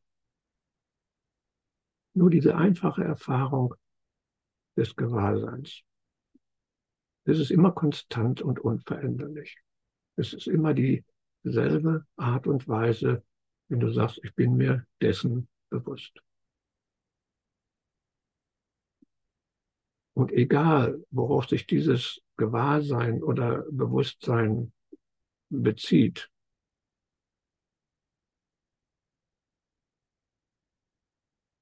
[2.14, 3.74] Nur diese einfache Erfahrung
[4.78, 5.82] des Gewahrseins.
[7.24, 9.58] Es ist immer konstant und unveränderlich.
[10.16, 13.22] Es ist immer dieselbe Art und Weise,
[13.68, 16.22] wenn du sagst, ich bin mir dessen bewusst.
[20.14, 24.72] Und egal, worauf sich dieses Gewahrsein oder Bewusstsein
[25.50, 26.30] bezieht,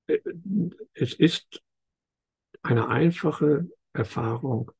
[0.06, 1.62] es ist
[2.62, 4.72] eine einfache Erfahrung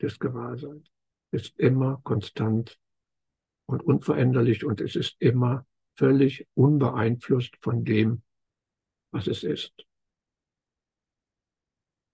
[0.00, 0.90] des Gewahrseins.
[1.30, 2.78] Es ist immer konstant
[3.66, 8.22] und unveränderlich und es ist immer völlig unbeeinflusst von dem,
[9.12, 9.86] was es ist.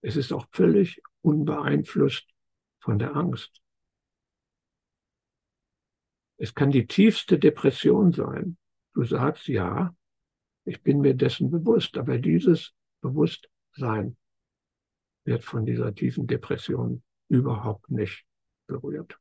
[0.03, 2.29] Es ist auch völlig unbeeinflusst
[2.81, 3.61] von der Angst.
[6.37, 8.59] Es kann die tiefste Depression sein.
[8.93, 9.95] Du sagst, ja,
[10.67, 14.17] ich bin mir dessen bewusst, aber dieses Bewusstsein
[15.25, 18.25] wird von dieser tiefen Depression überhaupt nicht
[18.67, 19.19] berührt.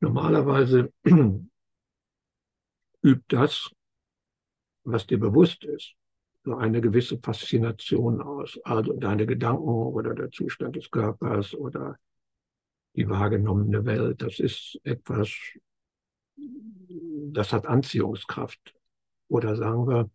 [0.00, 0.92] Normalerweise
[3.02, 3.70] übt das,
[4.84, 5.94] was dir bewusst ist,
[6.44, 8.58] so eine gewisse Faszination aus.
[8.64, 11.98] Also deine Gedanken oder der Zustand des Körpers oder
[12.96, 15.30] die wahrgenommene Welt, das ist etwas,
[17.32, 18.74] das hat Anziehungskraft.
[19.28, 20.10] Oder sagen wir,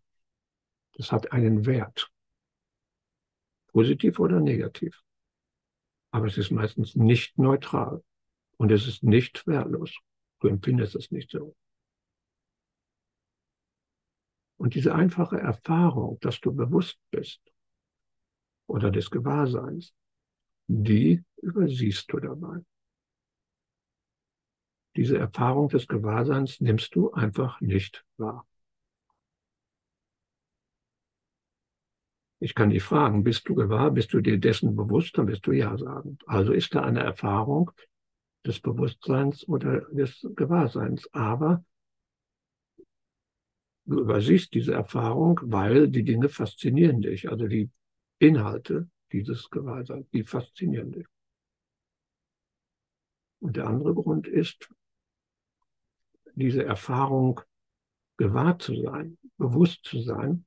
[0.93, 2.11] das hat einen Wert.
[3.67, 5.03] Positiv oder negativ.
[6.11, 8.03] Aber es ist meistens nicht neutral.
[8.57, 9.95] Und es ist nicht wertlos.
[10.39, 11.55] Du empfindest es nicht so.
[14.57, 17.41] Und diese einfache Erfahrung, dass du bewusst bist
[18.65, 19.93] oder des Gewahrseins,
[20.67, 22.61] die übersiehst du dabei.
[24.97, 28.45] Diese Erfahrung des Gewahrseins nimmst du einfach nicht wahr.
[32.39, 35.53] Ich kann dich fragen, bist du gewahr, bist du dir dessen bewusst, dann wirst du
[35.53, 36.17] ja sagen.
[36.25, 37.71] Also ist da eine Erfahrung
[38.45, 41.07] des Bewusstseins oder des Gewahrseins.
[41.13, 41.63] Aber
[43.87, 47.29] Du übersiehst diese Erfahrung, weil die Dinge faszinieren dich.
[47.29, 47.69] Also die
[48.19, 51.05] Inhalte dieses Gewahrseins, die faszinieren dich.
[53.39, 54.69] Und der andere Grund ist,
[56.37, 57.41] diese Erfahrung
[58.17, 60.45] gewahr zu sein, bewusst zu sein,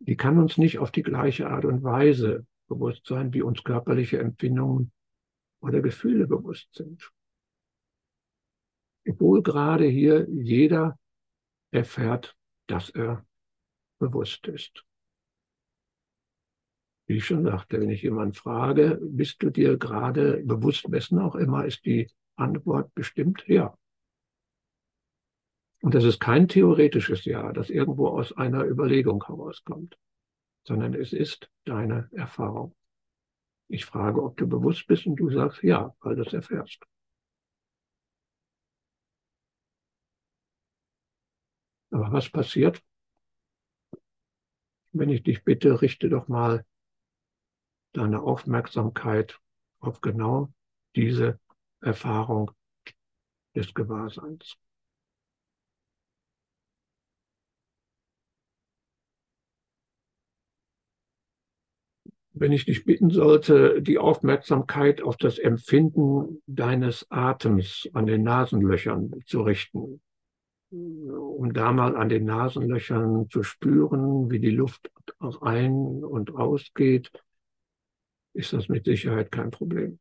[0.00, 4.18] die kann uns nicht auf die gleiche Art und Weise bewusst sein, wie uns körperliche
[4.18, 4.92] Empfindungen
[5.60, 7.12] oder Gefühle bewusst sind
[9.08, 10.98] obwohl gerade hier jeder
[11.70, 12.36] erfährt,
[12.66, 13.26] dass er
[13.98, 14.84] bewusst ist.
[17.06, 21.34] Wie ich schon sagte, wenn ich jemanden frage, bist du dir gerade bewusst, wessen auch
[21.34, 23.76] immer, ist die Antwort bestimmt ja.
[25.82, 29.98] Und das ist kein theoretisches Ja, das irgendwo aus einer Überlegung herauskommt,
[30.64, 32.74] sondern es ist deine Erfahrung.
[33.68, 36.84] Ich frage, ob du bewusst bist und du sagst ja, weil du es erfährst.
[41.90, 42.82] Aber was passiert?
[44.92, 46.64] Wenn ich dich bitte, richte doch mal
[47.92, 49.40] deine Aufmerksamkeit
[49.80, 50.52] auf genau
[50.94, 51.38] diese
[51.82, 52.50] Erfahrung
[53.54, 54.56] des Gewahrseins.
[62.34, 69.22] Wenn ich dich bitten sollte, die Aufmerksamkeit auf das Empfinden deines Atems an den Nasenlöchern
[69.26, 70.00] zu richten,
[70.70, 74.90] um da mal an den Nasenlöchern zu spüren, wie die Luft
[75.42, 77.12] ein- und ausgeht,
[78.32, 79.98] ist das mit Sicherheit kein Problem.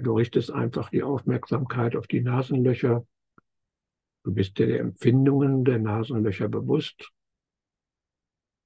[0.00, 3.04] Du richtest einfach die Aufmerksamkeit auf die Nasenlöcher.
[4.22, 7.10] Du bist dir der Empfindungen der Nasenlöcher bewusst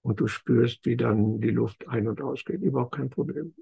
[0.03, 2.61] und du spürst, wie dann die Luft ein- und ausgeht.
[2.61, 3.55] Überhaupt kein Problem.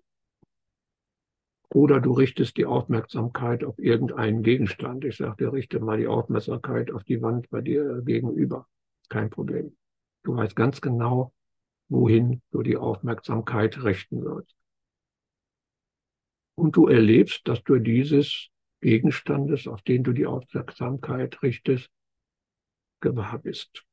[1.72, 5.04] Oder du richtest die Aufmerksamkeit auf irgendeinen Gegenstand.
[5.04, 8.66] Ich sagte, richte mal die Aufmerksamkeit auf die Wand bei dir gegenüber.
[9.08, 9.76] Kein Problem.
[10.24, 11.32] Du weißt ganz genau,
[11.88, 14.59] wohin du die Aufmerksamkeit richten sollst.
[16.57, 18.48] Und du erlebst, dass du dieses
[18.80, 21.90] Gegenstandes, auf den du die Aufmerksamkeit richtest,
[23.01, 23.84] gewahr bist.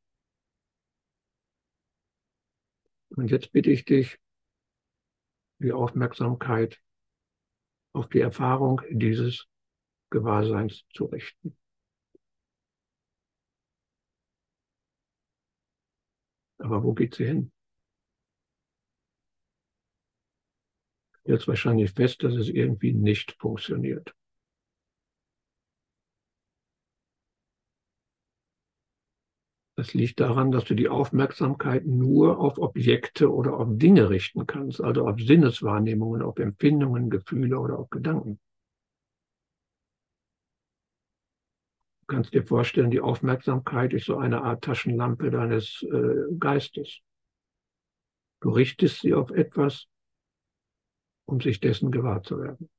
[3.09, 4.19] Und jetzt bitte ich dich,
[5.59, 6.81] die Aufmerksamkeit
[7.93, 9.47] auf die Erfahrung dieses
[10.09, 11.57] Gewahrseins zu richten.
[16.59, 17.51] Aber wo geht sie hin?
[21.27, 24.15] Jetzt wahrscheinlich fest, dass es irgendwie nicht funktioniert.
[29.75, 34.81] Das liegt daran, dass du die Aufmerksamkeit nur auf Objekte oder auf Dinge richten kannst,
[34.81, 38.39] also auf Sinneswahrnehmungen, auf Empfindungen, Gefühle oder auf Gedanken.
[42.01, 47.01] Du kannst dir vorstellen, die Aufmerksamkeit ist so eine Art Taschenlampe deines äh, Geistes.
[48.39, 49.87] Du richtest sie auf etwas,
[51.27, 52.69] um sich dessen gewahr zu werden.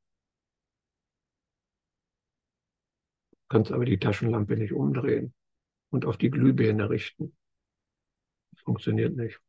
[3.31, 5.35] Du kannst aber die Taschenlampe nicht umdrehen
[5.91, 7.37] und auf die Glühbirne richten.
[8.53, 9.41] Das funktioniert nicht.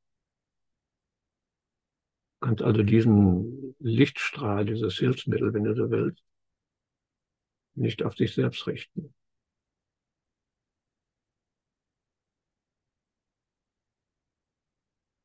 [2.40, 6.24] Du kannst also diesen Lichtstrahl, dieses Hilfsmittel, wenn du so willst,
[7.76, 9.14] nicht auf sich selbst richten.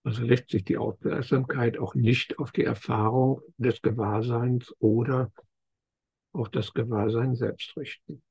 [0.05, 5.33] Also lässt sich die Aufmerksamkeit auch nicht auf die Erfahrung des Gewahrseins oder
[6.33, 8.23] auf das Gewahrsein selbst richten.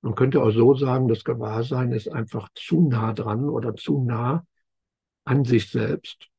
[0.00, 4.46] Man könnte auch so sagen, das Gewahrsein ist einfach zu nah dran oder zu nah
[5.24, 6.30] an sich selbst,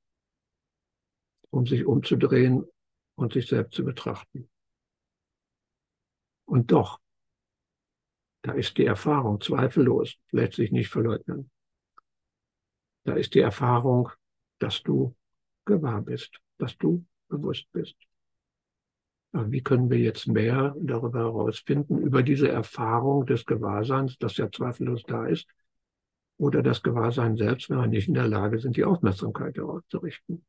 [1.51, 2.65] um sich umzudrehen
[3.15, 4.49] und sich selbst zu betrachten.
[6.45, 6.99] Und doch,
[8.41, 11.51] da ist die Erfahrung zweifellos, lässt sich nicht verleugnen.
[13.07, 14.09] Da ist die Erfahrung,
[14.59, 15.15] dass du
[15.63, 17.95] gewahr bist, dass du bewusst bist.
[19.31, 25.03] Wie können wir jetzt mehr darüber herausfinden, über diese Erfahrung des Gewahrseins, das ja zweifellos
[25.03, 25.47] da ist,
[26.37, 29.99] oder das Gewahrsein selbst, wenn wir nicht in der Lage sind, die Aufmerksamkeit darauf zu
[29.99, 30.45] richten?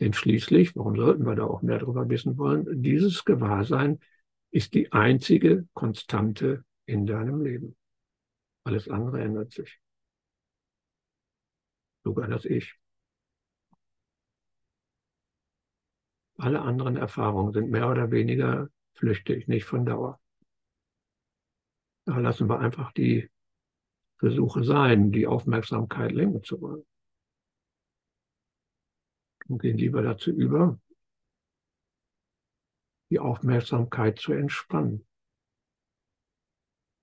[0.00, 4.00] Denn schließlich, warum sollten wir da auch mehr darüber wissen wollen, dieses Gewahrsein
[4.50, 7.76] ist die einzige Konstante in deinem Leben.
[8.64, 9.78] Alles andere ändert sich.
[12.04, 12.78] Sogar das Ich.
[16.36, 20.20] Alle anderen Erfahrungen sind mehr oder weniger flüchtig, nicht von Dauer.
[22.06, 23.30] Da lassen wir einfach die
[24.18, 26.84] Versuche sein, die Aufmerksamkeit lenken zu wollen.
[29.48, 30.78] Und gehen lieber dazu über,
[33.10, 35.06] die Aufmerksamkeit zu entspannen.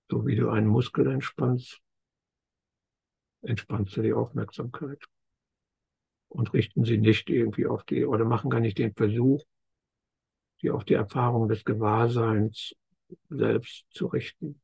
[0.10, 1.82] So wie du einen Muskel entspannst,
[3.42, 5.04] entspannst du die Aufmerksamkeit
[6.30, 9.44] und richten sie nicht irgendwie auf die oder machen gar nicht den Versuch,
[10.60, 12.76] sie auf die Erfahrung des Gewahrseins
[13.30, 14.62] selbst zu richten,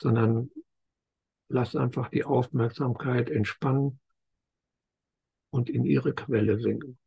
[0.00, 0.50] sondern
[1.48, 4.00] lass einfach die Aufmerksamkeit entspannen
[5.50, 6.98] und in ihre Quelle sinken.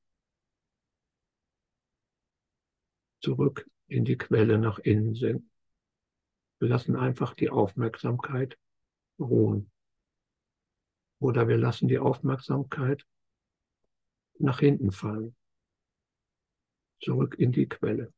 [3.22, 5.50] Zurück in die Quelle nach innen sinken.
[6.60, 8.58] Wir lassen einfach die Aufmerksamkeit
[9.20, 9.72] ruhen.
[11.20, 13.06] Oder wir lassen die Aufmerksamkeit
[14.40, 15.36] nach hinten fallen.
[17.02, 18.14] Zurück in die Quelle.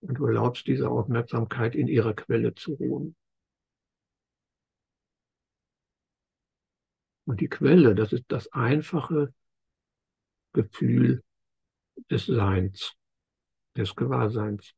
[0.00, 3.16] Und du erlaubst dieser Aufmerksamkeit in ihrer Quelle zu ruhen.
[7.24, 9.32] Und die Quelle, das ist das einfache
[10.52, 11.22] Gefühl
[12.10, 12.94] des Seins,
[13.76, 14.74] des Gewahrseins.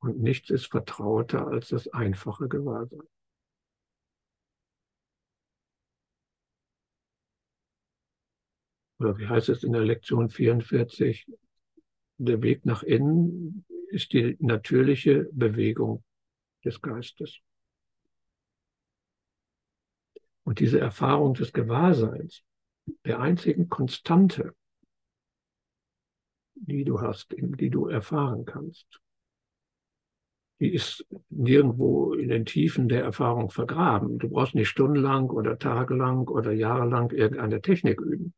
[0.00, 3.06] Und nichts ist vertrauter als das einfache Gewahrsein.
[8.98, 11.26] Oder wie heißt es in der Lektion 44,
[12.18, 16.02] der Weg nach innen ist die natürliche Bewegung
[16.64, 17.38] des Geistes.
[20.44, 22.42] Und diese Erfahrung des Gewahrseins,
[23.04, 24.54] der einzigen Konstante,
[26.54, 29.00] die du hast, die du erfahren kannst,
[30.58, 34.18] die ist nirgendwo in den Tiefen der Erfahrung vergraben.
[34.18, 38.32] Du brauchst nicht stundenlang oder tagelang oder jahrelang irgendeine Technik üben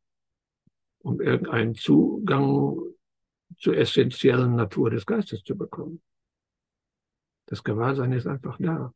[0.99, 2.77] um irgendeinen Zugang
[3.57, 6.01] zur essentiellen Natur des Geistes zu bekommen.
[7.47, 8.93] Das Gewahrsein ist einfach da.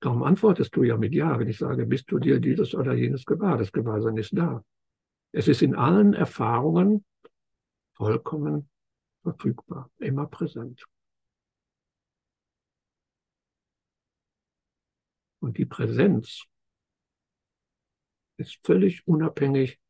[0.00, 3.24] Darum antwortest du ja mit Ja, wenn ich sage, bist du dir dieses oder jenes
[3.24, 3.58] gewahr?
[3.58, 4.64] Das Gewahrsein ist da.
[5.32, 7.04] Es ist in allen Erfahrungen
[7.94, 8.68] vollkommen
[9.22, 10.84] verfügbar, immer präsent.
[15.40, 16.44] Und die Präsenz
[18.36, 19.80] ist völlig unabhängig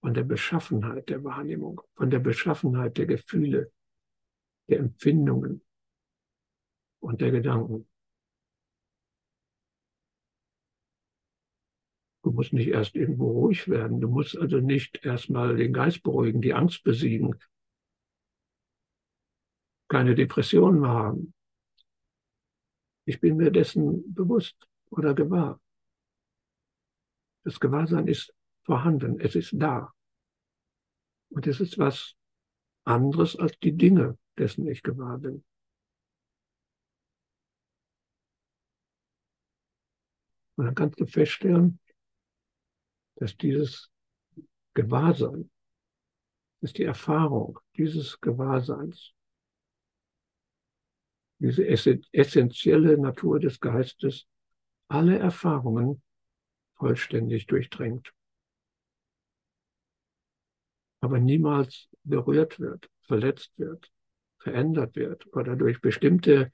[0.00, 3.72] von der Beschaffenheit der Wahrnehmung, von der Beschaffenheit der Gefühle,
[4.68, 5.62] der Empfindungen
[7.00, 7.88] und der Gedanken.
[12.24, 14.00] Du musst nicht erst irgendwo ruhig werden.
[14.00, 17.36] Du musst also nicht erstmal den Geist beruhigen, die Angst besiegen,
[19.88, 21.34] keine Depressionen mehr haben.
[23.04, 24.56] Ich bin mir dessen bewusst
[24.90, 25.60] oder gewahr.
[27.44, 28.32] Das Gewahrsein ist
[28.64, 29.92] vorhanden, es ist da.
[31.30, 32.14] Und es ist was
[32.84, 35.44] anderes als die Dinge, dessen ich gewahr bin.
[40.56, 41.80] Und dann kannst du feststellen,
[43.16, 43.90] dass dieses
[44.74, 45.50] Gewahrsein,
[46.60, 49.12] dass die Erfahrung dieses Gewahrseins,
[51.38, 54.28] diese essentielle Natur des Geistes
[54.88, 56.02] alle Erfahrungen
[56.82, 58.12] vollständig durchdrängt.
[61.00, 63.92] Aber niemals berührt wird, verletzt wird,
[64.38, 66.52] verändert wird oder durch bestimmte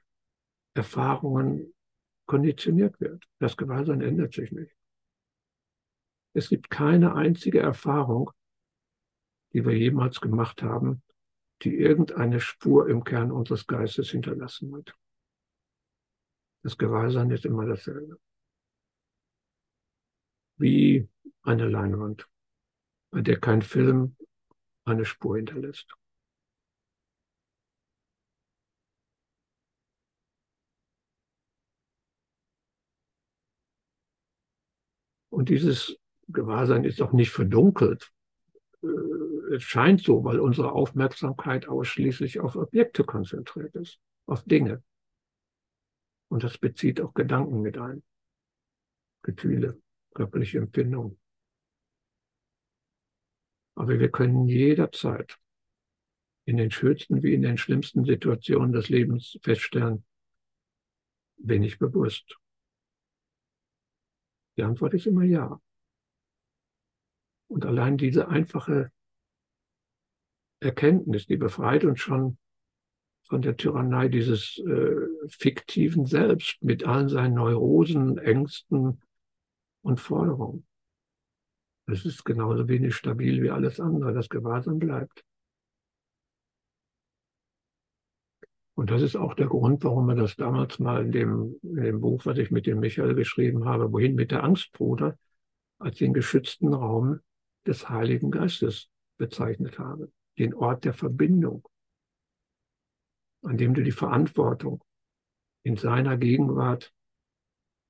[0.74, 1.72] Erfahrungen
[2.26, 3.24] konditioniert wird.
[3.38, 4.76] Das Gewahrsein ändert sich nicht.
[6.34, 8.30] Es gibt keine einzige Erfahrung,
[9.54, 11.02] die wir jemals gemacht haben,
[11.62, 14.94] die irgendeine Spur im Kern unseres Geistes hinterlassen hat.
[16.62, 18.18] Das Gewahrsein ist immer dasselbe.
[20.58, 21.08] Wie
[21.42, 22.28] eine Leinwand,
[23.10, 24.16] bei der kein Film
[24.84, 25.94] eine Spur hinterlässt.
[35.30, 35.96] Und dieses
[36.26, 38.10] Gewahrsein ist auch nicht verdunkelt.
[38.82, 44.82] Äh, es scheint so, weil unsere Aufmerksamkeit ausschließlich auf Objekte konzentriert ist, auf Dinge.
[46.28, 48.02] Und das bezieht auch Gedanken mit ein,
[49.22, 49.80] Gefühle,
[50.18, 51.16] körperliche Empfindungen.
[53.76, 55.38] Aber wir können jederzeit
[56.44, 60.04] in den schönsten wie in den schlimmsten Situationen des Lebens feststellen,
[61.36, 62.36] bin ich bewusst.
[64.56, 65.60] Die Antwort ist immer ja.
[67.46, 68.90] Und allein diese einfache
[70.58, 72.38] Erkenntnis, die befreit uns schon
[73.22, 74.96] von der Tyrannei dieses äh,
[75.28, 79.00] fiktiven Selbst mit allen seinen Neurosen, Ängsten
[79.88, 80.66] und Forderungen.
[81.86, 84.12] Es ist genauso wenig stabil wie alles andere.
[84.12, 85.24] Das Gewahrsein bleibt.
[88.74, 92.00] Und das ist auch der Grund, warum wir das damals mal in dem, in dem
[92.00, 95.18] Buch, was ich mit dem Michael geschrieben habe, Wohin mit der Angst, Bruder,
[95.78, 97.20] als den geschützten Raum
[97.66, 100.12] des Heiligen Geistes bezeichnet habe.
[100.38, 101.66] Den Ort der Verbindung,
[103.42, 104.84] an dem du die Verantwortung
[105.64, 106.92] in seiner Gegenwart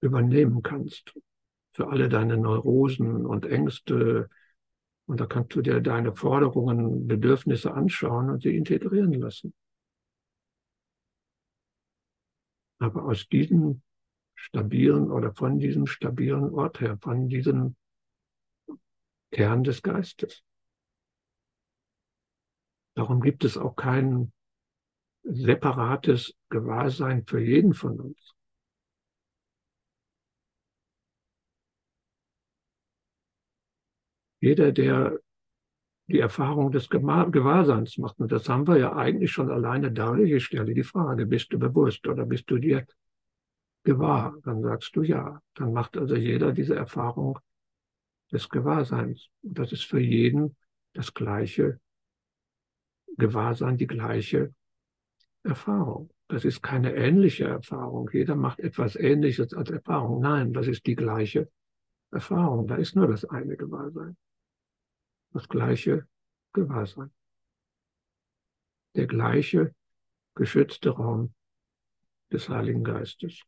[0.01, 1.15] übernehmen kannst
[1.79, 4.29] für alle deine Neurosen und Ängste.
[5.07, 9.55] Und da kannst du dir deine Forderungen, Bedürfnisse anschauen und sie integrieren lassen.
[12.79, 13.83] aber aus diesem
[14.35, 17.77] stabilen oder von diesem stabilen Ort her, von diesem
[19.33, 20.45] Kern des Geistes.
[22.95, 24.33] Darum gibt es auch kein
[25.25, 28.38] separates Gewahrsein für jeden von uns.
[34.41, 35.19] Jeder, der
[36.09, 38.19] die Erfahrung des Gewahrseins macht.
[38.19, 40.33] Und das haben wir ja eigentlich schon alleine dadurch.
[40.33, 42.87] Ich stelle die Frage, bist du bewusst oder bist du dir
[43.85, 44.35] gewahr?
[44.43, 45.43] Dann sagst du ja.
[45.55, 47.39] Dann macht also jeder diese Erfahrung
[48.33, 49.29] des Gewahrseins.
[49.43, 50.57] Und das ist für jeden
[50.95, 51.79] das gleiche
[53.19, 54.55] Gewahrsein, die gleiche
[55.43, 56.11] Erfahrung.
[56.29, 58.09] Das ist keine ähnliche Erfahrung.
[58.13, 60.21] Jeder macht etwas Ähnliches als Erfahrung.
[60.23, 61.51] Nein, das ist die gleiche
[62.11, 62.67] Erfahrung.
[62.67, 64.17] Da ist nur das eine Gewahrsein
[65.33, 66.07] das gleiche
[66.53, 67.13] Gewahrsein.
[68.95, 69.75] Der gleiche
[70.35, 71.35] geschützte Raum
[72.33, 73.43] des Heiligen Geistes.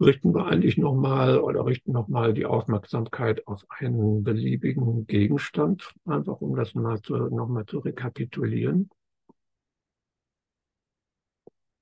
[0.00, 6.54] Richten wir eigentlich nochmal oder richten nochmal die Aufmerksamkeit auf einen beliebigen Gegenstand, einfach um
[6.54, 8.90] das mal zu, nochmal zu rekapitulieren.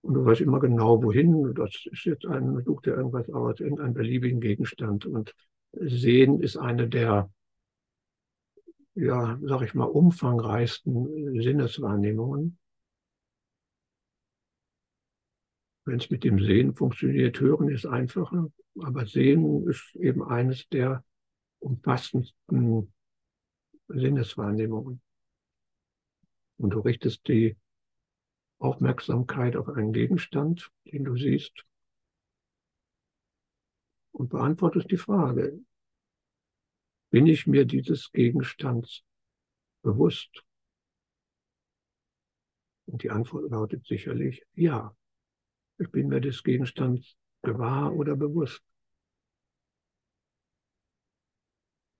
[0.00, 1.52] Und du weißt immer genau, wohin.
[1.54, 5.04] Das ist jetzt ein, sucht dir irgendwas aus, irgendeinen beliebigen Gegenstand.
[5.04, 5.34] Und
[5.72, 7.28] Sehen ist eine der,
[8.94, 12.56] ja, sag ich mal, umfangreichsten Sinneswahrnehmungen.
[15.86, 21.04] Wenn es mit dem Sehen funktioniert, Hören ist einfacher, aber Sehen ist eben eines der
[21.60, 22.92] umfassendsten
[23.86, 25.00] Sinneswahrnehmungen.
[26.58, 27.56] Und du richtest die
[28.58, 31.64] Aufmerksamkeit auf einen Gegenstand, den du siehst,
[34.10, 35.56] und beantwortest die Frage,
[37.10, 39.04] bin ich mir dieses Gegenstands
[39.82, 40.42] bewusst?
[42.86, 44.96] Und die Antwort lautet sicherlich ja.
[45.78, 48.62] Ich bin mir des Gegenstands gewahr oder bewusst.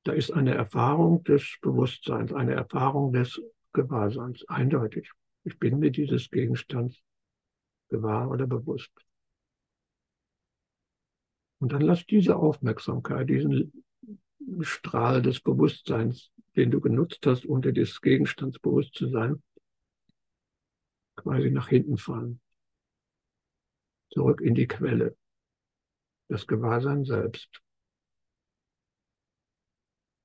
[0.05, 5.11] Da ist eine Erfahrung des Bewusstseins, eine Erfahrung des Gewahrseins, eindeutig.
[5.45, 7.03] Ich bin mir dieses Gegenstands
[7.89, 8.93] gewahr oder bewusst.
[11.59, 13.85] Und dann lass diese Aufmerksamkeit, diesen
[14.61, 19.43] Strahl des Bewusstseins, den du genutzt hast, unter des Gegenstands bewusst zu sein,
[21.17, 22.41] quasi nach hinten fallen.
[24.11, 25.17] Zurück in die Quelle.
[26.29, 27.63] Das Gewahrsein selbst.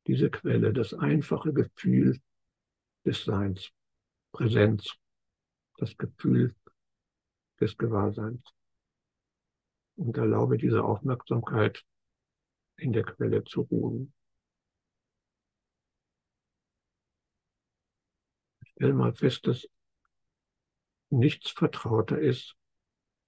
[0.08, 2.20] Diese Quelle, das einfache Gefühl
[3.06, 3.72] des Seins,
[4.32, 4.96] Präsenz,
[5.78, 6.56] das Gefühl
[7.60, 8.44] des Gewahrseins
[9.96, 11.86] und erlaube diese Aufmerksamkeit
[12.78, 14.14] in der Quelle zu ruhen.
[18.64, 19.68] Stell mal fest, dass
[21.12, 22.56] nichts vertrauter ist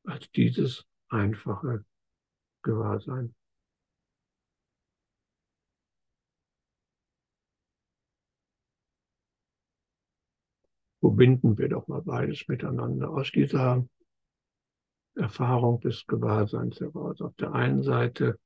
[0.04, 1.86] als dieses einfache
[2.64, 3.36] Gewahrsein.
[11.00, 13.86] Verbinden wir doch mal beides miteinander aus dieser
[15.16, 17.22] Erfahrung des Gewahrseins heraus.
[17.22, 18.40] Auf der einen Seite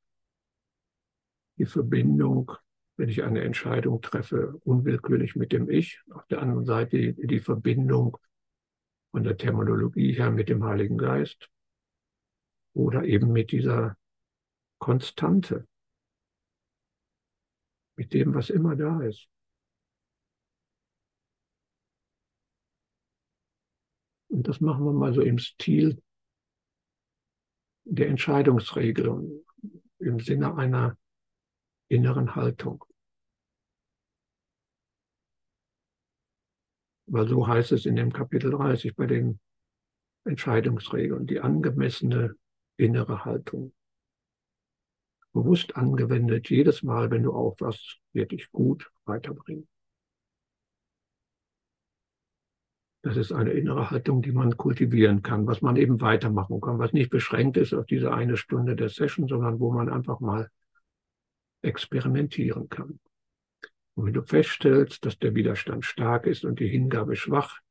[1.58, 2.52] die Verbindung,
[2.98, 6.02] wenn ich eine Entscheidung treffe, unwillkürlich mit dem Ich.
[6.10, 8.18] Auf der anderen Seite die Verbindung
[9.18, 11.50] von der Terminologie her mit dem Heiligen Geist
[12.76, 13.98] oder eben mit dieser
[14.78, 15.68] Konstante,
[17.96, 19.28] mit dem, was immer da ist.
[24.28, 26.00] Und das machen wir mal so im Stil
[27.86, 29.44] der Entscheidungsregelung
[29.98, 30.96] im Sinne einer
[31.88, 32.87] inneren Haltung.
[37.08, 39.40] Weil so heißt es in dem Kapitel 30 bei den
[40.26, 42.36] Entscheidungsregeln, die angemessene
[42.78, 43.74] innere Haltung.
[45.34, 49.68] Bewusst angewendet, jedes Mal, wenn du aufwachst, wird dich gut weiterbringen.
[53.04, 56.92] Das ist eine innere Haltung, die man kultivieren kann, was man eben weitermachen kann, was
[56.92, 60.50] nicht beschränkt ist auf diese eine Stunde der Session, sondern wo man einfach mal
[61.62, 63.00] experimentieren kann.
[63.98, 67.62] Und wenn du feststellst, dass der Widerstand stark ist und die Hingabe schwach,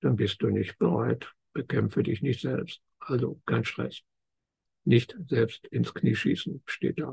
[0.00, 2.80] dann bist du nicht bereit, bekämpfe dich nicht selbst.
[3.00, 4.02] Also kein Stress.
[4.84, 7.12] Nicht selbst ins Knie schießen, steht da.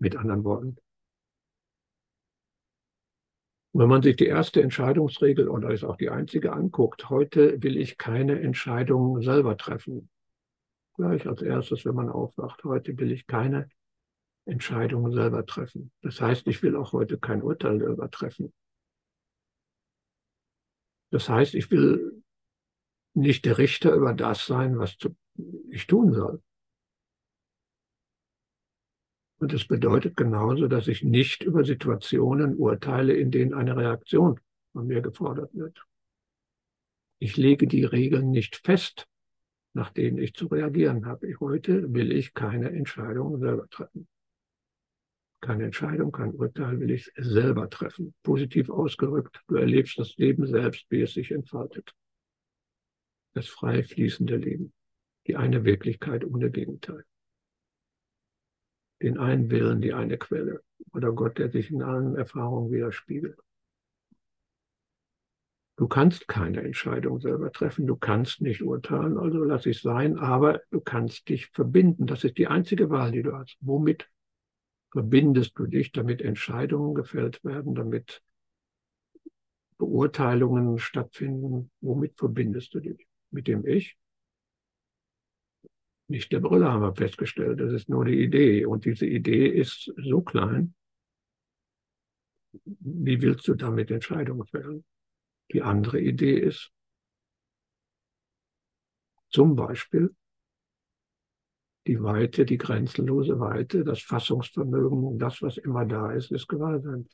[0.00, 0.76] Mit anderen Worten,
[3.72, 7.98] wenn man sich die erste Entscheidungsregel oder ist auch die einzige anguckt, heute will ich
[7.98, 10.10] keine Entscheidung selber treffen.
[10.96, 13.68] Gleich als erstes, wenn man aufwacht, heute will ich keine
[14.46, 15.90] Entscheidung selber treffen.
[16.02, 18.52] Das heißt, ich will auch heute kein Urteil selber treffen.
[21.10, 22.22] Das heißt, ich will
[23.14, 24.96] nicht der Richter über das sein, was
[25.70, 26.42] ich tun soll.
[29.38, 34.40] Und es bedeutet genauso, dass ich nicht über Situationen urteile, in denen eine Reaktion
[34.72, 35.84] von mir gefordert wird.
[37.18, 39.06] Ich lege die Regeln nicht fest,
[39.72, 41.34] nach denen ich zu reagieren habe.
[41.40, 44.08] Heute will ich keine Entscheidung selber treffen.
[45.44, 48.14] Keine Entscheidung, kein Urteil will ich selber treffen.
[48.22, 51.92] Positiv ausgerückt, du erlebst das Leben selbst, wie es sich entfaltet.
[53.34, 54.72] Das frei fließende Leben.
[55.26, 57.04] Die eine Wirklichkeit ohne Gegenteil
[59.04, 63.38] den einen Willen, die eine Quelle oder Gott, der sich in allen Erfahrungen widerspiegelt.
[65.76, 70.62] Du kannst keine Entscheidung selber treffen, du kannst nicht urteilen, also lass es sein, aber
[70.70, 72.06] du kannst dich verbinden.
[72.06, 73.58] Das ist die einzige Wahl, die du hast.
[73.60, 74.08] Womit
[74.94, 78.22] verbindest du dich, damit Entscheidungen gefällt werden, damit
[79.76, 81.72] Beurteilungen stattfinden?
[81.80, 83.06] Womit verbindest du dich?
[83.30, 83.98] Mit dem Ich?
[86.06, 88.66] Nicht der Brille haben wir festgestellt, das ist nur die Idee.
[88.66, 90.74] Und diese Idee ist so klein,
[92.62, 94.84] wie willst du damit Entscheidungen fällen?
[95.52, 96.70] Die andere Idee ist
[99.28, 100.14] zum Beispiel,
[101.86, 107.08] die Weite, die grenzenlose Weite, das Fassungsvermögen, das, was immer da ist, ist Gewahrsein.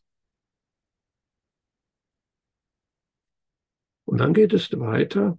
[4.04, 5.38] Und dann geht es weiter.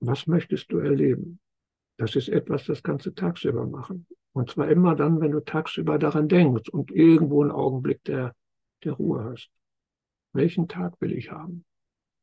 [0.00, 1.40] Was möchtest du erleben?
[1.96, 4.06] Das ist etwas, das kannst du tagsüber machen.
[4.32, 8.34] Und zwar immer dann, wenn du tagsüber daran denkst und irgendwo einen Augenblick der,
[8.82, 9.50] der Ruhe hast.
[10.32, 11.64] Welchen Tag will ich haben?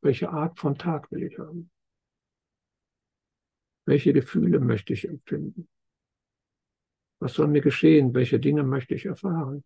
[0.02, 1.71] Welche Art von Tag will ich haben?
[3.92, 5.68] Welche Gefühle möchte ich empfinden?
[7.18, 8.14] Was soll mir geschehen?
[8.14, 9.64] Welche Dinge möchte ich erfahren?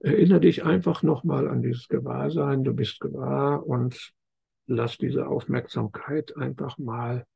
[0.00, 2.62] Erinnere dich einfach nochmal an dieses Gewahrsein.
[2.62, 4.12] Du bist gewahr und
[4.66, 7.26] lass diese Aufmerksamkeit einfach mal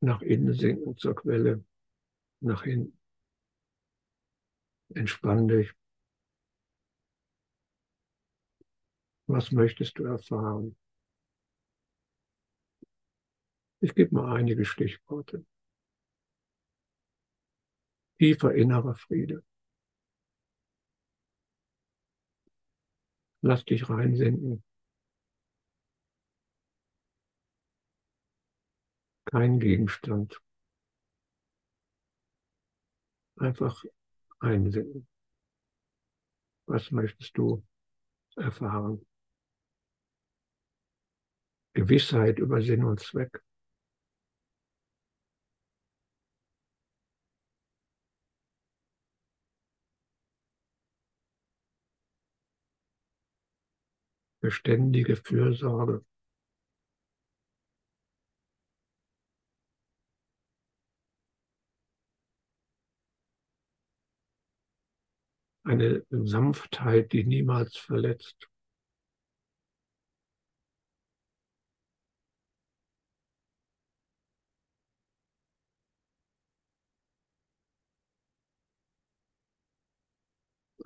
[0.00, 1.64] nach innen sinken zur Quelle,
[2.38, 2.96] nach hinten.
[4.94, 5.74] Entspann dich.
[9.28, 10.76] Was möchtest du erfahren?
[13.80, 15.44] Ich gebe mal einige Stichworte.
[18.18, 19.44] Tiefer innerer Friede.
[23.42, 24.64] Lass dich reinsinken.
[29.26, 30.40] Kein Gegenstand.
[33.36, 33.84] Einfach
[34.40, 35.06] einsinken.
[36.66, 37.64] Was möchtest du
[38.36, 39.05] erfahren?
[41.76, 43.40] Gewissheit über Sinn und Zweck.
[54.46, 56.04] beständige Fürsorge.
[65.64, 68.48] Eine Sanftheit, die niemals verletzt.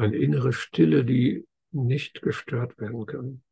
[0.01, 3.42] Eine innere Stille, die nicht gestört werden kann.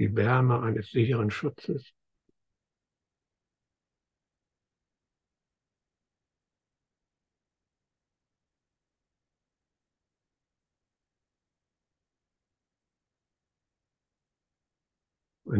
[0.00, 1.92] die Wärme eines sicheren Schutzes.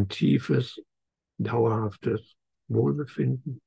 [0.01, 0.81] Ein tiefes,
[1.37, 2.35] dauerhaftes
[2.67, 3.61] Wohlbefinden.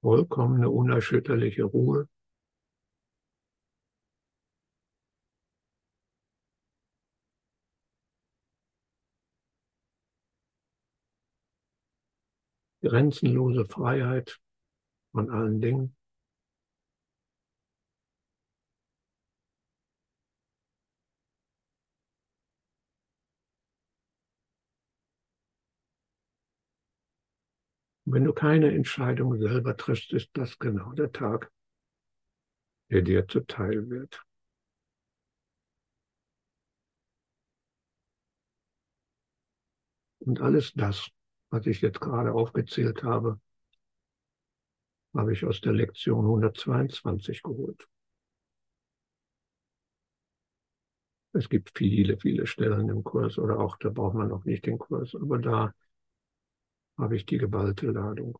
[0.00, 2.08] vollkommene, unerschütterliche Ruhe.
[12.84, 14.38] Grenzenlose Freiheit
[15.12, 15.96] von allen Dingen.
[28.04, 31.50] wenn du keine Entscheidung selber triffst, ist das genau der Tag,
[32.90, 34.22] der dir zuteil wird.
[40.20, 41.10] Und alles das,
[41.54, 43.38] was ich jetzt gerade aufgezählt habe,
[45.14, 47.86] habe ich aus der Lektion 122 geholt.
[51.32, 54.78] Es gibt viele, viele Stellen im Kurs oder auch da braucht man noch nicht den
[54.78, 55.72] Kurs, aber da
[56.98, 58.36] habe ich die geballte Ladung.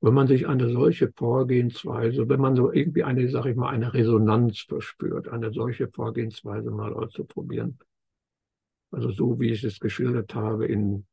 [0.00, 3.94] Wenn man sich eine solche Vorgehensweise, wenn man so irgendwie eine, sage ich mal, eine
[3.94, 7.78] Resonanz verspürt, eine solche Vorgehensweise mal auszuprobieren,
[8.90, 11.06] also so wie ich es geschildert habe, in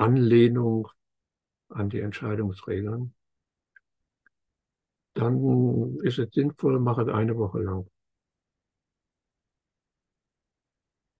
[0.00, 0.88] Anlehnung
[1.68, 3.14] an die Entscheidungsregeln,
[5.14, 7.86] dann ist es sinnvoll, mache es eine Woche lang.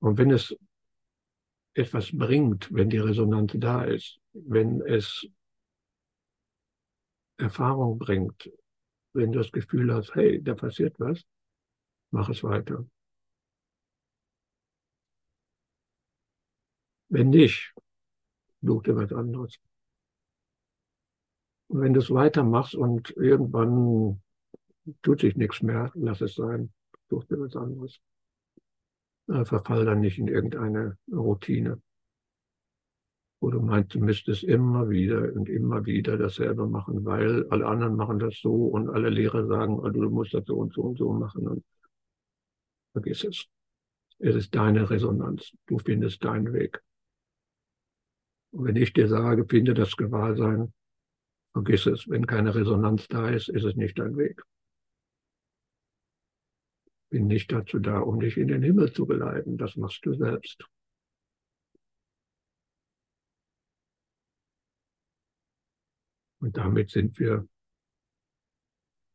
[0.00, 0.56] Und wenn es
[1.74, 5.28] etwas bringt, wenn die Resonanz da ist, wenn es
[7.36, 8.50] Erfahrung bringt,
[9.12, 11.22] wenn du das Gefühl hast, hey, da passiert was,
[12.10, 12.86] mach es weiter.
[17.08, 17.74] Wenn nicht,
[18.62, 19.58] such dir was anderes.
[21.68, 24.20] Und wenn du es weitermachst und irgendwann
[25.02, 26.72] tut sich nichts mehr, lass es sein,
[27.08, 28.00] such dir was anderes.
[29.44, 31.80] Verfall dann nicht in irgendeine Routine.
[33.40, 37.96] wo du meinst, du müsstest immer wieder und immer wieder dasselbe machen, weil alle anderen
[37.96, 40.98] machen das so und alle Lehrer sagen, also du musst das so und so und
[40.98, 41.64] so machen und
[42.92, 43.46] vergiss es.
[44.18, 45.52] Es ist deine Resonanz.
[45.66, 46.82] Du findest deinen Weg.
[48.52, 50.72] Und wenn ich dir sage, finde das Gewahrsein,
[51.52, 52.08] vergiss es.
[52.08, 54.42] Wenn keine Resonanz da ist, ist es nicht dein Weg.
[57.10, 59.58] Bin nicht dazu da, um dich in den Himmel zu geleiten.
[59.58, 60.64] Das machst du selbst.
[66.40, 67.46] Und damit sind wir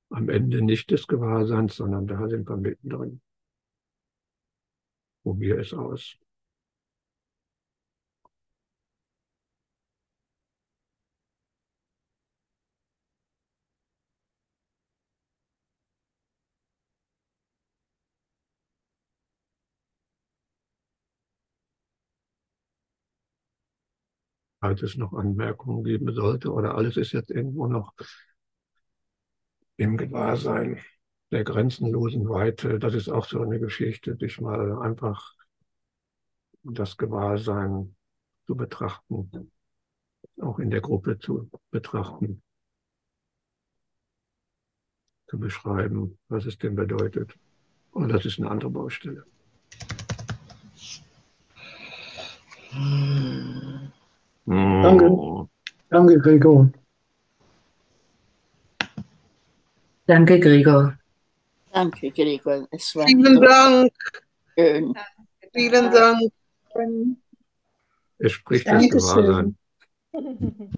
[0.10, 3.22] am Ende nicht des Gewahrseins, sondern da sind wir mittendrin.
[5.24, 6.18] Probier es aus.
[24.66, 27.93] Falls es noch Anmerkungen geben sollte oder alles ist jetzt irgendwo noch
[29.78, 30.82] im Gewahrsein
[31.30, 32.80] der grenzenlosen Weite.
[32.80, 35.36] Das ist auch so eine Geschichte, dich mal einfach
[36.63, 37.95] das Gewahrsein
[38.47, 39.51] zu betrachten,
[40.41, 42.41] auch in der Gruppe zu betrachten,
[45.28, 47.38] zu beschreiben, was es denn bedeutet.
[47.91, 49.26] Und das ist eine andere Baustelle.
[52.72, 53.85] Hm.
[54.46, 55.06] Danke.
[55.10, 55.48] Oh.
[55.89, 56.70] Danke, Gregor.
[60.08, 60.98] Danke, Gregor.
[61.74, 62.68] Danke, Gregor.
[62.72, 63.91] Es war Vielen Dank.
[64.58, 64.93] schön.
[65.54, 66.32] Vielen Dank.
[68.20, 69.00] Es spricht das Dankeschön.
[69.26, 69.58] Gewahrsein.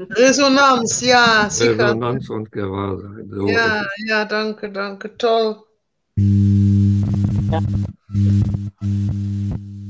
[0.09, 1.78] Resonanz, ja, sicher.
[1.78, 3.30] Resonanz und Gewahrsein.
[3.30, 5.15] So Ja, ja, danke, danke.
[5.18, 5.57] Toll.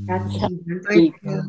[0.07, 1.11] Herzlichen Dank, Danke.
[1.21, 1.45] Gregor.